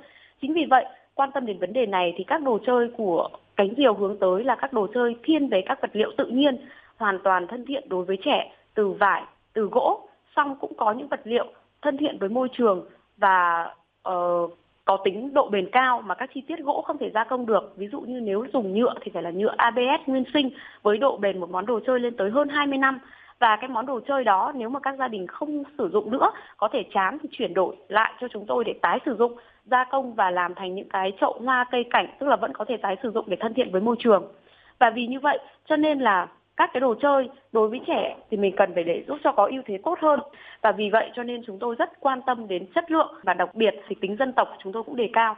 Chính 0.43 0.55
vì 0.55 0.65
vậy 0.71 0.85
quan 1.15 1.31
tâm 1.33 1.47
đến 1.47 1.59
vấn 1.59 1.73
đề 1.73 1.87
này 1.87 2.15
thì 2.17 2.25
các 2.25 2.43
đồ 2.43 2.59
chơi 2.67 2.91
của 2.97 3.29
cánh 3.57 3.69
diều 3.77 3.95
hướng 3.95 4.19
tới 4.19 4.45
là 4.45 4.55
các 4.55 4.73
đồ 4.73 4.87
chơi 4.95 5.17
thiên 5.23 5.49
về 5.49 5.63
các 5.67 5.81
vật 5.83 5.91
liệu 5.93 6.11
tự 6.17 6.27
nhiên 6.27 6.57
hoàn 6.97 7.19
toàn 7.25 7.47
thân 7.47 7.65
thiện 7.67 7.89
đối 7.89 8.05
với 8.05 8.19
trẻ 8.25 8.53
từ 8.75 8.89
vải 8.89 9.23
từ 9.53 9.69
gỗ. 9.73 10.09
Song 10.37 10.57
cũng 10.61 10.73
có 10.77 10.93
những 10.93 11.09
vật 11.09 11.21
liệu 11.25 11.47
thân 11.83 11.97
thiện 11.97 12.19
với 12.19 12.29
môi 12.29 12.49
trường 12.53 12.89
và 13.17 13.71
uh, 14.09 14.59
có 14.91 14.97
tính 15.05 15.35
độ 15.35 15.49
bền 15.49 15.71
cao 15.73 16.03
mà 16.07 16.15
các 16.15 16.31
chi 16.35 16.41
tiết 16.49 16.59
gỗ 16.59 16.83
không 16.87 16.99
thể 16.99 17.11
gia 17.15 17.25
công 17.25 17.47
được. 17.47 17.73
Ví 17.77 17.89
dụ 17.89 18.01
như 18.01 18.21
nếu 18.21 18.47
dùng 18.53 18.75
nhựa 18.75 18.95
thì 19.01 19.11
phải 19.15 19.23
là 19.23 19.31
nhựa 19.31 19.55
ABS 19.57 20.07
nguyên 20.07 20.25
sinh 20.35 20.51
với 20.83 20.99
độ 20.99 21.17
bền 21.17 21.41
một 21.41 21.51
món 21.51 21.67
đồ 21.67 21.81
chơi 21.87 22.01
lên 22.01 22.17
tới 22.17 22.31
hơn 22.31 22.49
20 22.49 22.79
năm. 22.79 22.99
Và 23.39 23.57
cái 23.57 23.69
món 23.69 23.87
đồ 23.87 24.01
chơi 24.09 24.25
đó 24.25 24.53
nếu 24.57 24.69
mà 24.69 24.81
các 24.81 24.95
gia 24.99 25.09
đình 25.09 25.27
không 25.27 25.63
sử 25.79 25.91
dụng 25.93 26.11
nữa 26.11 26.31
có 26.57 26.69
thể 26.73 26.83
chán 26.95 27.19
thì 27.23 27.29
chuyển 27.33 27.55
đổi 27.55 27.77
lại 27.89 28.13
cho 28.21 28.29
chúng 28.29 28.47
tôi 28.47 28.65
để 28.65 28.75
tái 28.83 28.99
sử 29.05 29.17
dụng, 29.17 29.37
gia 29.65 29.85
công 29.85 30.15
và 30.15 30.31
làm 30.31 30.55
thành 30.55 30.75
những 30.75 30.89
cái 30.89 31.13
chậu 31.21 31.41
hoa 31.45 31.65
cây 31.71 31.85
cảnh 31.91 32.07
tức 32.19 32.27
là 32.27 32.37
vẫn 32.37 32.53
có 32.55 32.65
thể 32.65 32.77
tái 32.77 32.97
sử 33.03 33.11
dụng 33.11 33.25
để 33.29 33.37
thân 33.41 33.55
thiện 33.55 33.73
với 33.73 33.81
môi 33.81 33.97
trường. 33.99 34.33
Và 34.79 34.91
vì 34.91 35.07
như 35.07 35.21
vậy 35.21 35.39
cho 35.67 35.77
nên 35.77 35.99
là 35.99 36.27
các 36.61 36.71
cái 36.73 36.81
đồ 36.81 36.95
chơi 37.03 37.29
đối 37.53 37.69
với 37.69 37.81
trẻ 37.87 38.17
thì 38.31 38.37
mình 38.37 38.55
cần 38.57 38.71
phải 38.75 38.85
để 38.85 39.05
giúp 39.09 39.19
cho 39.25 39.33
có 39.37 39.49
ưu 39.51 39.63
thế 39.67 39.79
tốt 39.85 39.99
hơn 40.03 40.21
và 40.63 40.73
vì 40.79 40.85
vậy 40.93 41.11
cho 41.17 41.23
nên 41.23 41.43
chúng 41.47 41.59
tôi 41.61 41.75
rất 41.79 41.89
quan 42.01 42.21
tâm 42.27 42.49
đến 42.49 42.67
chất 42.75 42.91
lượng 42.91 43.15
và 43.23 43.35
đặc 43.35 43.55
biệt 43.55 43.75
thì 43.89 43.97
tính 44.01 44.17
dân 44.19 44.33
tộc 44.37 44.49
chúng 44.63 44.73
tôi 44.73 44.83
cũng 44.87 44.97
đề 44.97 45.09
cao. 45.13 45.37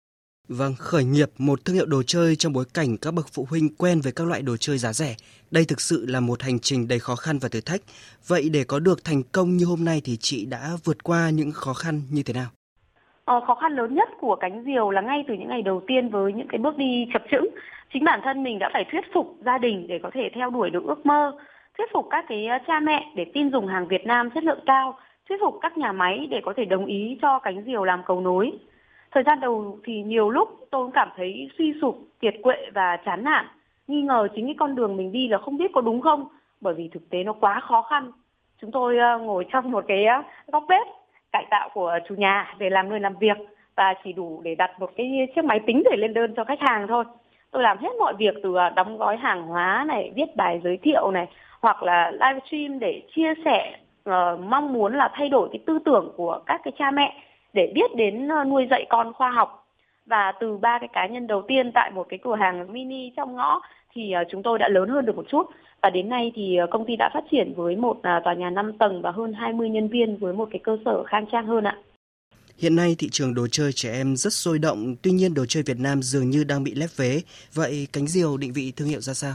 Vâng, 0.49 0.75
khởi 0.79 1.05
nghiệp 1.05 1.31
một 1.39 1.65
thương 1.65 1.77
hiệu 1.77 1.87
đồ 1.87 2.03
chơi 2.07 2.37
trong 2.37 2.53
bối 2.53 2.65
cảnh 2.75 2.97
các 2.97 3.15
bậc 3.15 3.27
phụ 3.33 3.47
huynh 3.51 3.75
quen 3.79 4.01
với 4.01 4.13
các 4.13 4.27
loại 4.27 4.43
đồ 4.43 4.57
chơi 4.57 4.79
giá 4.79 4.93
rẻ. 4.93 5.15
Đây 5.51 5.65
thực 5.65 5.81
sự 5.81 6.07
là 6.09 6.21
một 6.21 6.43
hành 6.43 6.59
trình 6.59 6.89
đầy 6.89 6.99
khó 6.99 7.17
khăn 7.17 7.39
và 7.39 7.49
thử 7.49 7.61
thách. 7.61 7.81
Vậy 8.27 8.49
để 8.53 8.65
có 8.65 8.79
được 8.79 9.05
thành 9.05 9.23
công 9.33 9.57
như 9.57 9.65
hôm 9.65 9.85
nay 9.85 10.01
thì 10.05 10.17
chị 10.21 10.47
đã 10.47 10.71
vượt 10.85 11.05
qua 11.05 11.31
những 11.31 11.53
khó 11.53 11.73
khăn 11.73 12.03
như 12.11 12.23
thế 12.23 12.35
nào? 12.35 12.51
Ờ, 13.25 13.41
khó 13.41 13.55
khăn 13.55 13.73
lớn 13.73 13.95
nhất 13.95 14.09
của 14.21 14.37
cánh 14.37 14.65
diều 14.65 14.91
là 14.91 15.01
ngay 15.01 15.25
từ 15.29 15.35
những 15.35 15.49
ngày 15.49 15.63
đầu 15.63 15.83
tiên 15.87 16.09
với 16.09 16.33
những 16.33 16.49
cái 16.49 16.59
bước 16.59 16.77
đi 16.77 17.09
chập 17.13 17.23
chững. 17.31 17.49
Chính 17.93 18.05
bản 18.05 18.21
thân 18.25 18.43
mình 18.43 18.59
đã 18.59 18.71
phải 18.73 18.85
thuyết 18.85 19.13
phục 19.13 19.37
gia 19.45 19.59
đình 19.59 19.87
để 19.89 19.99
có 20.03 20.11
thể 20.15 20.31
theo 20.35 20.51
đuổi 20.51 20.71
được 20.71 20.85
ước 20.85 21.07
mơ 21.07 21.33
thuyết 21.79 21.93
phục 21.93 22.07
các 22.11 22.25
cái 22.29 22.47
ờ, 22.47 22.59
cha 22.67 22.81
mẹ 22.81 23.13
để 23.15 23.25
tin 23.35 23.51
dùng 23.51 23.67
hàng 23.67 23.89
Việt 23.89 24.07
Nam 24.07 24.31
chất 24.31 24.45
lượng 24.45 24.61
cao 24.67 24.99
thuyết 25.29 25.37
phục 25.41 25.59
các 25.61 25.79
nhà 25.79 25.93
máy 25.93 26.27
để 26.31 26.41
có 26.45 26.53
thể 26.57 26.65
đồng 26.65 26.87
ý 26.87 27.19
cho 27.23 27.39
cánh 27.39 27.65
diều 27.67 27.85
làm 27.85 28.03
cầu 28.07 28.21
nối. 28.21 28.53
Thời 29.11 29.23
gian 29.23 29.41
đầu 29.41 29.79
thì 29.85 30.03
nhiều 30.03 30.31
lúc 30.31 30.49
tôi 30.71 30.85
cũng 30.85 30.93
cảm 30.93 31.09
thấy 31.17 31.51
suy 31.59 31.75
sụp 31.81 31.99
kiệt 32.21 32.35
quệ 32.43 32.57
và 32.75 32.97
chán 32.97 33.25
nản. 33.25 33.47
Nghi 33.87 34.03
ngờ 34.03 34.29
chính 34.35 34.47
cái 34.47 34.55
con 34.59 34.75
đường 34.75 34.97
mình 34.97 35.13
đi 35.13 35.29
là 35.29 35.39
không 35.39 35.57
biết 35.57 35.71
có 35.75 35.81
đúng 35.81 36.01
không? 36.01 36.27
Bởi 36.61 36.75
vì 36.75 36.89
thực 36.89 37.11
tế 37.11 37.25
nó 37.25 37.33
quá 37.33 37.61
khó 37.61 37.83
khăn. 37.83 38.13
Chúng 38.61 38.71
tôi 38.71 38.99
ờ, 38.99 39.19
ngồi 39.19 39.47
trong 39.53 39.71
một 39.71 39.85
cái 39.89 40.05
ờ, 40.05 40.23
góc 40.47 40.65
bếp 40.69 40.87
cải 41.33 41.47
tạo 41.51 41.69
của 41.75 41.99
chủ 42.09 42.15
nhà 42.15 42.55
để 42.59 42.71
làm 42.71 42.89
nơi 42.89 43.01
làm 43.01 43.15
việc 43.21 43.37
và 43.77 43.95
chỉ 44.05 44.13
đủ 44.13 44.41
để 44.45 44.55
đặt 44.55 44.81
một 44.81 44.91
cái 44.97 45.29
chiếc 45.35 45.45
máy 45.45 45.61
tính 45.67 45.83
để 45.91 45.97
lên 45.97 46.15
đơn 46.15 46.35
cho 46.37 46.45
khách 46.45 46.61
hàng 46.61 46.87
thôi. 46.89 47.05
Tôi 47.51 47.63
làm 47.63 47.79
hết 47.79 47.89
mọi 47.99 48.15
việc 48.19 48.35
từ 48.43 48.55
à, 48.55 48.71
đóng 48.71 48.99
gói 48.99 49.17
hàng 49.17 49.43
hóa 49.43 49.85
này 49.89 50.13
viết 50.15 50.37
bài 50.37 50.61
giới 50.65 50.77
thiệu 50.77 51.11
này 51.11 51.27
hoặc 51.61 51.83
là 51.83 52.11
livestream 52.11 52.79
để 52.79 53.03
chia 53.15 53.35
sẻ 53.45 53.77
uh, 54.11 54.41
mong 54.41 54.73
muốn 54.73 54.95
là 54.95 55.11
thay 55.15 55.29
đổi 55.29 55.49
cái 55.53 55.61
tư 55.67 55.79
tưởng 55.85 56.13
của 56.17 56.41
các 56.47 56.61
cái 56.65 56.73
cha 56.79 56.91
mẹ 56.91 57.15
để 57.53 57.73
biết 57.75 57.95
đến 57.97 58.29
uh, 58.29 58.47
nuôi 58.47 58.67
dạy 58.71 58.87
con 58.89 59.13
khoa 59.13 59.31
học. 59.31 59.67
Và 60.07 60.33
từ 60.33 60.57
ba 60.57 60.79
cái 60.79 60.89
cá 60.89 61.07
nhân 61.07 61.27
đầu 61.27 61.43
tiên 61.43 61.73
tại 61.73 61.91
một 61.91 62.07
cái 62.09 62.19
cửa 62.19 62.37
hàng 62.37 62.73
mini 62.73 63.13
trong 63.17 63.37
ngõ 63.37 63.61
thì 63.95 64.13
uh, 64.23 64.29
chúng 64.31 64.43
tôi 64.43 64.59
đã 64.59 64.69
lớn 64.69 64.89
hơn 64.89 65.07
được 65.07 65.17
một 65.17 65.25
chút 65.29 65.47
và 65.83 65.91
đến 65.91 66.09
nay 66.09 66.33
thì 66.35 66.59
công 66.71 66.87
ty 66.87 66.97
đã 66.97 67.11
phát 67.15 67.25
triển 67.31 67.53
với 67.57 67.77
một 67.77 68.01
tòa 68.03 68.35
nhà 68.35 68.51
5 68.51 68.73
tầng 68.79 69.03
và 69.03 69.11
hơn 69.11 69.33
20 69.33 69.71
nhân 69.71 69.89
viên 69.89 70.17
với 70.17 70.33
một 70.33 70.49
cái 70.51 70.61
cơ 70.65 70.79
sở 70.85 71.05
khang 71.05 71.27
trang 71.33 71.47
hơn 71.47 71.65
ạ. 71.65 71.77
Hiện 72.59 72.77
nay 72.77 72.95
thị 72.99 73.09
trường 73.13 73.35
đồ 73.35 73.47
chơi 73.51 73.73
trẻ 73.73 73.93
em 73.93 74.17
rất 74.17 74.33
sôi 74.33 74.59
động, 74.59 74.95
tuy 75.03 75.11
nhiên 75.11 75.35
đồ 75.35 75.45
chơi 75.49 75.63
Việt 75.67 75.79
Nam 75.81 76.03
dường 76.03 76.31
như 76.31 76.45
đang 76.45 76.65
bị 76.65 76.75
lép 76.75 76.91
vế. 76.97 77.21
Vậy 77.55 77.87
cánh 77.93 78.07
diều 78.07 78.37
định 78.37 78.53
vị 78.55 78.73
thương 78.77 78.89
hiệu 78.89 79.01
ra 79.01 79.15
sao? 79.15 79.33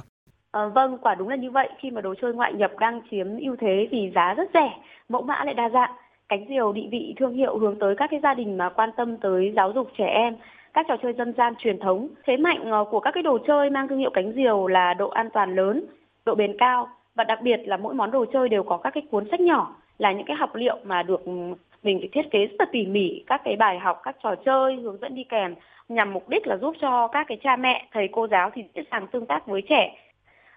À, 0.52 0.68
vâng, 0.76 0.98
quả 1.02 1.16
đúng 1.16 1.30
là 1.30 1.36
như 1.36 1.52
vậy. 1.52 1.70
Khi 1.80 1.92
mà 1.92 2.02
đồ 2.02 2.14
chơi 2.22 2.34
ngoại 2.34 2.54
nhập 2.54 2.72
đang 2.80 3.02
chiếm 3.12 3.38
ưu 3.38 3.56
thế 3.62 3.88
vì 3.92 4.12
giá 4.16 4.34
rất 4.38 4.50
rẻ, 4.54 4.70
mẫu 5.10 5.22
mã 5.22 5.44
lại 5.46 5.54
đa 5.54 5.70
dạng. 5.70 5.92
Cánh 6.30 6.46
diều 6.50 6.74
định 6.74 6.90
vị 6.90 7.14
thương 7.20 7.34
hiệu 7.34 7.60
hướng 7.60 7.80
tới 7.80 7.96
các 7.98 8.08
cái 8.12 8.20
gia 8.24 8.34
đình 8.34 8.58
mà 8.58 8.70
quan 8.70 8.90
tâm 8.98 9.18
tới 9.18 9.54
giáo 9.56 9.72
dục 9.76 9.88
trẻ 9.98 10.06
em, 10.06 10.36
các 10.74 10.86
trò 10.90 10.98
chơi 11.04 11.14
dân 11.14 11.34
gian 11.38 11.54
truyền 11.56 11.80
thống. 11.80 12.08
Thế 12.26 12.38
mạnh 12.38 12.72
ờ, 12.72 12.86
của 12.92 13.00
các 13.00 13.12
cái 13.12 13.24
đồ 13.24 13.38
chơi 13.48 13.70
mang 13.70 13.88
thương 13.88 14.00
hiệu 14.00 14.10
cánh 14.14 14.34
diều 14.36 14.68
là 14.68 14.94
độ 14.94 15.10
an 15.10 15.30
toàn 15.34 15.56
lớn, 15.56 15.84
độ 16.26 16.36
bền 16.36 16.58
cao. 16.58 16.90
Và 17.16 17.24
đặc 17.24 17.40
biệt 17.42 17.58
là 17.66 17.78
mỗi 17.78 17.94
món 17.94 18.12
đồ 18.12 18.26
chơi 18.34 18.50
đều 18.50 18.64
có 18.64 18.78
các 18.78 18.90
cái 18.94 19.04
cuốn 19.12 19.28
sách 19.32 19.40
nhỏ 19.40 19.76
là 19.98 20.12
những 20.12 20.26
cái 20.26 20.36
học 20.36 20.56
liệu 20.56 20.78
mà 20.84 21.04
được 21.04 21.26
ừ, 21.26 21.32
mình 21.84 22.08
thiết 22.12 22.32
kế 22.32 22.46
rất 22.46 22.56
là 22.60 22.66
tỉ 22.72 22.86
mỉ 22.86 23.24
các 23.28 23.42
cái 23.46 23.56
bài 23.56 23.80
học 23.80 24.02
các 24.04 24.16
trò 24.24 24.36
chơi 24.46 24.76
hướng 24.76 24.98
dẫn 25.02 25.16
đi 25.16 25.24
kèm 25.24 25.56
nhằm 25.90 26.14
mục 26.14 26.30
đích 26.30 26.48
là 26.48 26.58
giúp 26.58 26.76
cho 26.82 27.08
các 27.08 27.26
cái 27.28 27.38
cha 27.44 27.56
mẹ 27.56 27.88
thầy 27.92 28.10
cô 28.12 28.28
giáo 28.28 28.50
thì 28.54 28.64
dễ 28.76 28.84
dàng 28.92 29.08
tương 29.08 29.26
tác 29.26 29.48
với 29.48 29.62
trẻ. 29.70 29.96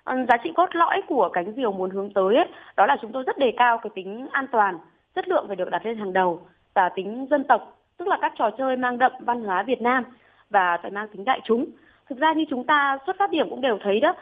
Giá 0.07 0.37
trị 0.45 0.53
cốt 0.57 0.69
lõi 0.73 1.03
của 1.09 1.29
cánh 1.33 1.53
diều 1.57 1.73
muốn 1.73 1.91
hướng 1.91 2.13
tới 2.13 2.37
ấy, 2.37 2.49
đó 2.77 2.87
là 2.87 2.97
chúng 3.03 3.13
tôi 3.13 3.23
rất 3.27 3.39
đề 3.39 3.53
cao 3.57 3.79
cái 3.79 3.91
tính 3.95 4.27
an 4.33 4.47
toàn 4.53 4.79
chất 5.15 5.29
lượng 5.29 5.45
phải 5.47 5.57
được 5.57 5.71
đặt 5.71 5.87
lên 5.87 5.99
hàng 5.99 6.13
đầu 6.13 6.41
và 6.75 6.89
tính 6.89 7.27
dân 7.31 7.45
tộc 7.45 7.80
tức 8.01 8.09
là 8.09 8.19
các 8.21 8.33
trò 8.39 8.51
chơi 8.59 8.77
mang 8.77 8.99
đậm 8.99 9.13
văn 9.21 9.45
hóa 9.45 9.63
Việt 9.63 9.83
Nam 9.83 10.05
và 10.51 10.79
phải 10.83 10.91
mang 10.91 11.09
tính 11.13 11.25
đại 11.25 11.41
chúng 11.45 11.67
thực 12.09 12.19
ra 12.19 12.33
như 12.33 12.45
chúng 12.51 12.67
ta 12.67 12.99
xuất 13.07 13.17
phát 13.19 13.31
điểm 13.31 13.51
cũng 13.51 13.61
đều 13.61 13.79
thấy 13.83 14.01
đó 14.01 14.15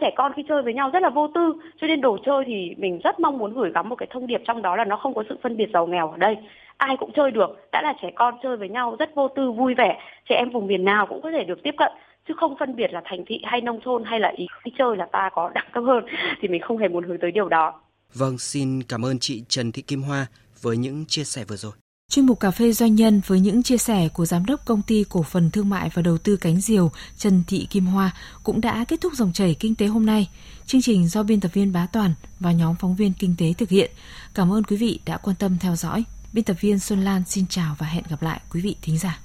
trẻ 0.00 0.10
con 0.16 0.32
khi 0.36 0.42
chơi 0.48 0.62
với 0.62 0.74
nhau 0.74 0.90
rất 0.92 1.02
là 1.02 1.10
vô 1.10 1.28
tư 1.34 1.54
cho 1.80 1.86
nên 1.86 2.00
đồ 2.00 2.18
chơi 2.26 2.44
thì 2.46 2.74
mình 2.78 3.00
rất 3.04 3.20
mong 3.20 3.38
muốn 3.38 3.54
gửi 3.54 3.70
gắm 3.74 3.88
một 3.88 3.96
cái 3.96 4.08
thông 4.10 4.26
điệp 4.26 4.40
trong 4.44 4.62
đó 4.62 4.76
là 4.76 4.84
nó 4.84 4.96
không 4.96 5.14
có 5.14 5.24
sự 5.28 5.38
phân 5.42 5.56
biệt 5.56 5.70
giàu 5.72 5.86
nghèo 5.86 6.10
ở 6.10 6.16
đây 6.16 6.36
ai 6.76 6.96
cũng 6.96 7.12
chơi 7.12 7.30
được 7.30 7.68
đã 7.72 7.82
là 7.82 7.94
trẻ 8.02 8.10
con 8.14 8.34
chơi 8.42 8.56
với 8.56 8.68
nhau 8.68 8.96
rất 8.98 9.14
vô 9.14 9.28
tư 9.28 9.52
vui 9.52 9.74
vẻ 9.74 10.00
trẻ 10.28 10.36
em 10.36 10.50
vùng 10.50 10.66
miền 10.66 10.84
nào 10.84 11.06
cũng 11.06 11.22
có 11.22 11.30
thể 11.30 11.44
được 11.44 11.62
tiếp 11.62 11.74
cận 11.78 11.92
chứ 12.28 12.34
không 12.36 12.56
phân 12.58 12.76
biệt 12.76 12.92
là 12.92 13.02
thành 13.04 13.24
thị 13.26 13.40
hay 13.44 13.60
nông 13.60 13.80
thôn 13.84 14.04
hay 14.04 14.20
là 14.20 14.32
ý 14.36 14.46
đi 14.64 14.72
chơi 14.78 14.96
là 14.96 15.06
ta 15.12 15.30
có 15.34 15.50
đẳng 15.54 15.68
cấp 15.72 15.84
hơn 15.86 16.04
thì 16.40 16.48
mình 16.48 16.62
không 16.62 16.78
hề 16.78 16.88
muốn 16.88 17.04
hướng 17.04 17.18
tới 17.18 17.30
điều 17.30 17.48
đó. 17.48 17.80
Vâng, 18.14 18.38
xin 18.38 18.82
cảm 18.82 19.04
ơn 19.04 19.18
chị 19.18 19.44
Trần 19.48 19.72
Thị 19.72 19.82
Kim 19.82 20.02
Hoa 20.02 20.26
với 20.62 20.76
những 20.76 21.04
chia 21.08 21.24
sẻ 21.24 21.44
vừa 21.48 21.56
rồi. 21.56 21.72
Chuyên 22.14 22.26
mục 22.26 22.40
Cà 22.40 22.50
phê 22.50 22.72
Doanh 22.72 22.94
nhân 22.94 23.20
với 23.26 23.40
những 23.40 23.62
chia 23.62 23.78
sẻ 23.78 24.08
của 24.08 24.26
Giám 24.26 24.46
đốc 24.46 24.64
Công 24.64 24.82
ty 24.82 25.04
Cổ 25.08 25.22
phần 25.22 25.50
Thương 25.50 25.68
mại 25.68 25.90
và 25.94 26.02
Đầu 26.02 26.18
tư 26.18 26.36
Cánh 26.36 26.60
Diều 26.60 26.90
Trần 27.18 27.42
Thị 27.46 27.66
Kim 27.70 27.86
Hoa 27.86 28.16
cũng 28.42 28.60
đã 28.60 28.84
kết 28.88 29.00
thúc 29.00 29.12
dòng 29.14 29.32
chảy 29.32 29.54
kinh 29.54 29.74
tế 29.74 29.86
hôm 29.86 30.06
nay. 30.06 30.28
Chương 30.66 30.82
trình 30.82 31.08
do 31.08 31.22
biên 31.22 31.40
tập 31.40 31.50
viên 31.54 31.72
Bá 31.72 31.86
Toàn 31.86 32.14
và 32.40 32.52
nhóm 32.52 32.74
phóng 32.80 32.96
viên 32.96 33.12
kinh 33.12 33.34
tế 33.38 33.52
thực 33.52 33.68
hiện. 33.68 33.90
Cảm 34.34 34.52
ơn 34.52 34.64
quý 34.64 34.76
vị 34.76 35.00
đã 35.04 35.16
quan 35.16 35.36
tâm 35.36 35.58
theo 35.60 35.76
dõi. 35.76 36.04
Biên 36.32 36.44
tập 36.44 36.56
viên 36.60 36.78
Xuân 36.78 37.04
Lan 37.04 37.22
xin 37.26 37.46
chào 37.46 37.76
và 37.78 37.86
hẹn 37.86 38.04
gặp 38.08 38.22
lại 38.22 38.40
quý 38.50 38.60
vị 38.60 38.76
thính 38.82 38.98
giả. 38.98 39.20